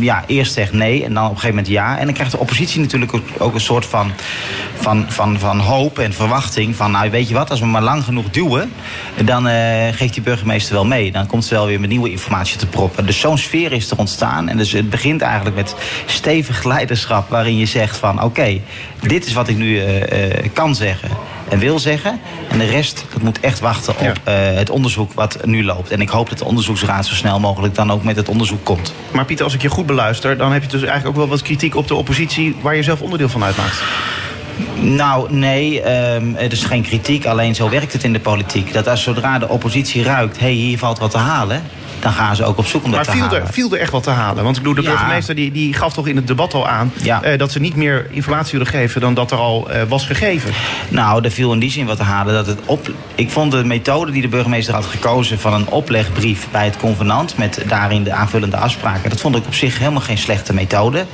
[0.00, 1.98] ja, eerst zegt nee en dan op een gegeven moment ja.
[1.98, 4.12] En dan krijgt de oppositie natuurlijk ook, ook een soort van,
[4.74, 6.76] van, van, van hoop en verwachting.
[6.76, 8.72] Van nou weet je wat, als we maar lang genoeg duwen...
[9.24, 11.12] dan eh, geeft die burgemeester wel mee.
[11.12, 13.06] Dan komt ze wel weer met nieuwe informatie te proppen.
[13.06, 14.48] Dus zo'n sfeer is er ontstaan.
[14.48, 15.74] En dus het begint eigenlijk met
[16.06, 17.28] stevig leiderschap...
[17.30, 18.60] waarin je zegt van oké,
[19.00, 21.10] dit is wat ik nu eh, eh, kan zeggen
[21.48, 22.20] en wil zeggen.
[22.48, 25.90] En de rest, dat moet echt wachten op eh, het onderzoek wat nu loopt.
[25.90, 28.94] En ik hoop dat de onderzoeksraad zo snel mogelijk dan ook met het onderzoek komt.
[29.12, 31.42] Maar Pieter, als ik je goed beluister, dan heb je dus eigenlijk ook wel wat
[31.42, 33.82] kritiek op de oppositie waar je zelf onderdeel van uitmaakt.
[34.80, 35.82] Nou, nee,
[36.34, 37.26] het is geen kritiek.
[37.26, 38.72] Alleen zo werkt het in de politiek.
[38.72, 41.62] Dat als zodra de oppositie ruikt, hé, hey, hier valt wat te halen...
[42.00, 43.40] dan gaan ze ook op zoek om dat Maar te viel halen.
[43.42, 44.44] er, viel er echt wat te halen?
[44.44, 44.90] Want ik bedoel, de Ja.
[44.96, 46.92] burgemeester die, die gaf toch in het debat al aan...
[47.02, 47.22] Ja.
[47.22, 50.52] eh, dat ze niet meer informatie willen geven dan dat er al eh, was gegeven.
[50.88, 52.34] Nou, er viel in die zin wat te halen.
[52.34, 52.90] Dat het op...
[53.14, 57.36] Ik vond de methode die de burgemeester had gekozen van een oplegbrief bij het convenant
[57.36, 61.04] met daarin de aanvullende afspraken, dat vond ik op zich helemaal geen slechte methode.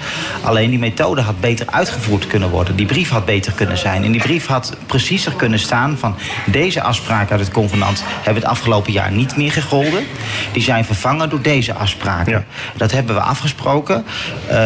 [0.42, 2.76] Alleen die methode had beter uitgevoerd kunnen worden.
[2.76, 4.04] Die brief had beter kunnen zijn.
[4.04, 6.14] En die brief had preciezer kunnen staan van
[6.46, 10.04] deze afspraken uit het convenant hebben het afgelopen jaar niet meer gegolden.
[10.52, 12.46] Die zijn vervangen door deze afspraken.
[12.76, 14.04] Dat hebben we afgesproken.
[14.46, 14.58] Eh,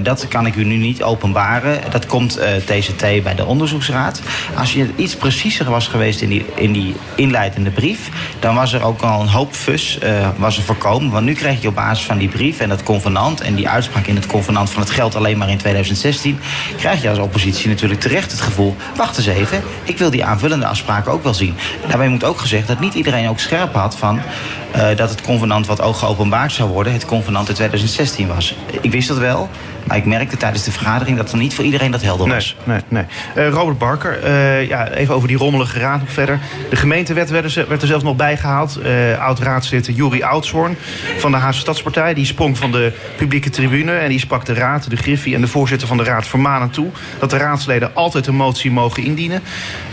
[0.00, 1.80] dat kan ik u nu niet openbaren.
[1.90, 4.20] Dat komt eh, TCT bij de onderzoeksraad.
[4.54, 8.08] Als je iets preciezer was geweest in die, in die inleidende brief,
[8.40, 11.10] dan was er ook al een hoop fus eh, was er voorkomen.
[11.10, 14.06] Want nu krijg je op basis van die brief en dat convenant en die uitspraak
[14.06, 16.38] in het convenant van het geld alleen maar in 2016,
[16.76, 20.66] krijg je als oppositie natuurlijk terecht het gevoel, wacht eens even, ik wil die aanvullende
[20.66, 21.54] afspraken ook wel zien.
[21.88, 24.20] Daarbij moet ook gezegd dat niet iedereen ook scherp had van
[24.70, 25.35] eh, dat het convenant
[25.66, 28.54] wat ook geopenbaard zou worden, het convenant uit 2016 was.
[28.80, 29.48] Ik wist dat wel,
[29.94, 32.56] ik merkte tijdens de vergadering dat er niet voor iedereen dat helder was.
[32.64, 33.04] Nee, nee.
[33.34, 36.38] Eh, Robert Barker, eh, ja, even over die rommelige raad nog verder.
[36.70, 38.76] De gemeentewet werd er, werd er zelfs nog bijgehaald.
[38.76, 40.76] Eh Oud-raadslid Juri Oudshoorn
[41.18, 42.14] van de Haagse Stadspartij...
[42.14, 45.34] die sprong van de publieke tribune en die sprak de raad, de Griffie...
[45.34, 46.88] en de voorzitter van de raad vermanend toe...
[47.18, 49.42] dat de raadsleden altijd een motie mogen indienen.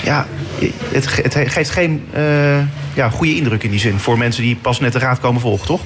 [0.04, 0.28] Ja,
[0.92, 2.08] het, het geeft geen
[2.94, 4.00] ja, goede indruk in die zin...
[4.00, 5.82] voor mensen die pas net de raad komen volgen, toch?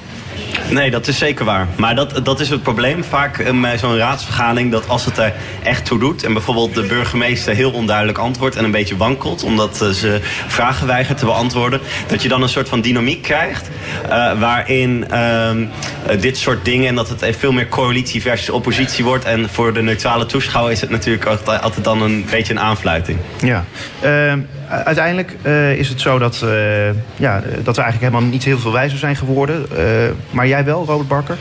[0.70, 1.66] Nee, dat is zeker waar.
[1.76, 4.70] Maar dat, dat is het probleem vaak eh, bij zo'n raadsvergadering...
[4.72, 5.32] dat als het er
[5.62, 6.24] echt toe doet...
[6.24, 8.56] en bijvoorbeeld de burgemeester heel onduidelijk antwoordt...
[8.56, 11.80] en een beetje wankelt omdat eh, ze vragen weigert te beantwoorden...
[12.06, 13.70] dat je dan een soort van dynamiek krijgt...
[14.08, 15.64] eh, waarin ehm,
[16.06, 16.88] eh, dit soort dingen...
[16.88, 19.24] en dat het veel meer coalitie versus oppositie wordt...
[19.24, 23.18] en voor de neutrale toeschouwer is het natuurlijk altijd, altijd dan een beetje een aanfluiting.
[23.42, 23.64] Ja.
[24.00, 28.58] Ehm, uiteindelijk eh, is het zo dat, eh, ja, dat we eigenlijk helemaal niet heel
[28.58, 29.66] veel wijzer zijn geworden.
[29.76, 29.84] Eh,
[30.30, 31.36] maar jij wel, Robert Barker?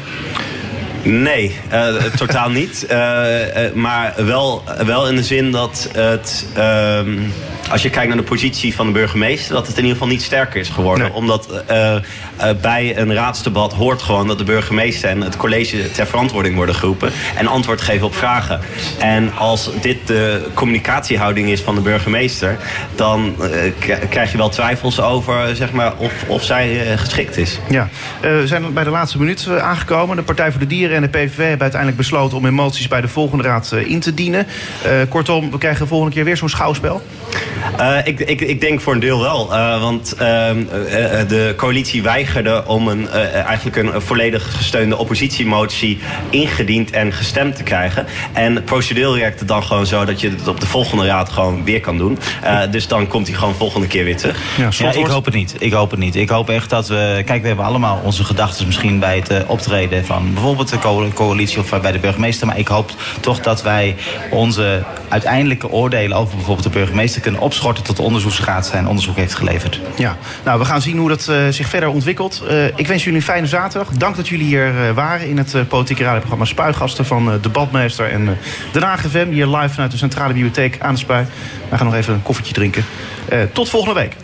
[1.04, 2.86] Nee, eh, totaal niet.
[2.86, 7.18] Eh, eh, maar wel, wel in de zin dat het, ehm,
[7.72, 10.22] als je kijkt naar de positie van de burgemeester, dat het in ieder geval niet
[10.22, 11.14] sterker is geworden.
[11.14, 12.02] Omdat eh, eh,
[12.62, 17.12] bij een raadsdebat hoort gewoon dat de burgemeester en het college ter verantwoording worden geroepen
[17.36, 18.60] en antwoord geven op vragen.
[19.00, 22.58] En als dit de communicatiehouding is van de burgemeester,
[22.96, 27.60] dan eh, krijg je wel twijfels over zeg maar, of, of zij geschikt is.
[27.70, 27.90] Ja,
[28.22, 30.16] we zijn bij de laatste minuut aangekomen.
[30.16, 33.02] De Partij voor de Dieren en de PVV hebben uiteindelijk besloten om hun moties bij
[33.02, 34.48] de volgende raad in te dienen.
[35.10, 37.02] Kortom, we krijgen de volgende keer weer zo'n schouwspel.
[37.78, 39.54] Eh, ik, ik, ik denk voor een deel wel.
[39.54, 46.00] eh, want ehm, eh, de coalitie weigerde om een, eh, eigenlijk een volledig gesteunde oppositiemotie
[46.30, 48.06] ingediend en gestemd te krijgen.
[48.34, 51.64] En procedureel werkt het dan gewoon zo dat je het op de volgende raad gewoon
[51.64, 52.20] weer kan doen.
[52.44, 54.40] Eh, dus dan komt hij gewoon volgende keer weer terug.
[54.58, 55.56] Ja, ik hoop het niet.
[55.60, 56.16] Ik hoop het niet.
[56.16, 57.22] Ik hoop echt dat we.
[57.26, 61.60] Kijk, we hebben allemaal onze gedachten misschien bij het optreden van bijvoorbeeld de co- coalitie
[61.60, 62.48] of bij de burgemeester.
[62.48, 63.96] Maar ik hoop toch dat wij
[64.32, 69.36] onze uiteindelijke oordelen over bijvoorbeeld de burgemeester kunnen opschorten tot de onderzoeksraad zijn onderzoek heeft
[69.36, 69.80] geleverd.
[69.96, 72.44] Ja, nou, we gaan zien hoe dat eh, zich verder ontwikkelt.
[72.50, 73.90] Eh, ik wens jullie een fijne zaterdag.
[73.90, 78.38] Dank dat jullie hier eh, waren in het politieke radioprogramma Spuigasten van Debatmeester en
[78.72, 79.02] Den Haag.
[79.30, 81.26] Hier live vanuit de Centrale Bibliotheek aan de Spui.
[81.70, 82.86] We gaan nog even een koffietje drinken.
[83.54, 84.16] Tot volgende week.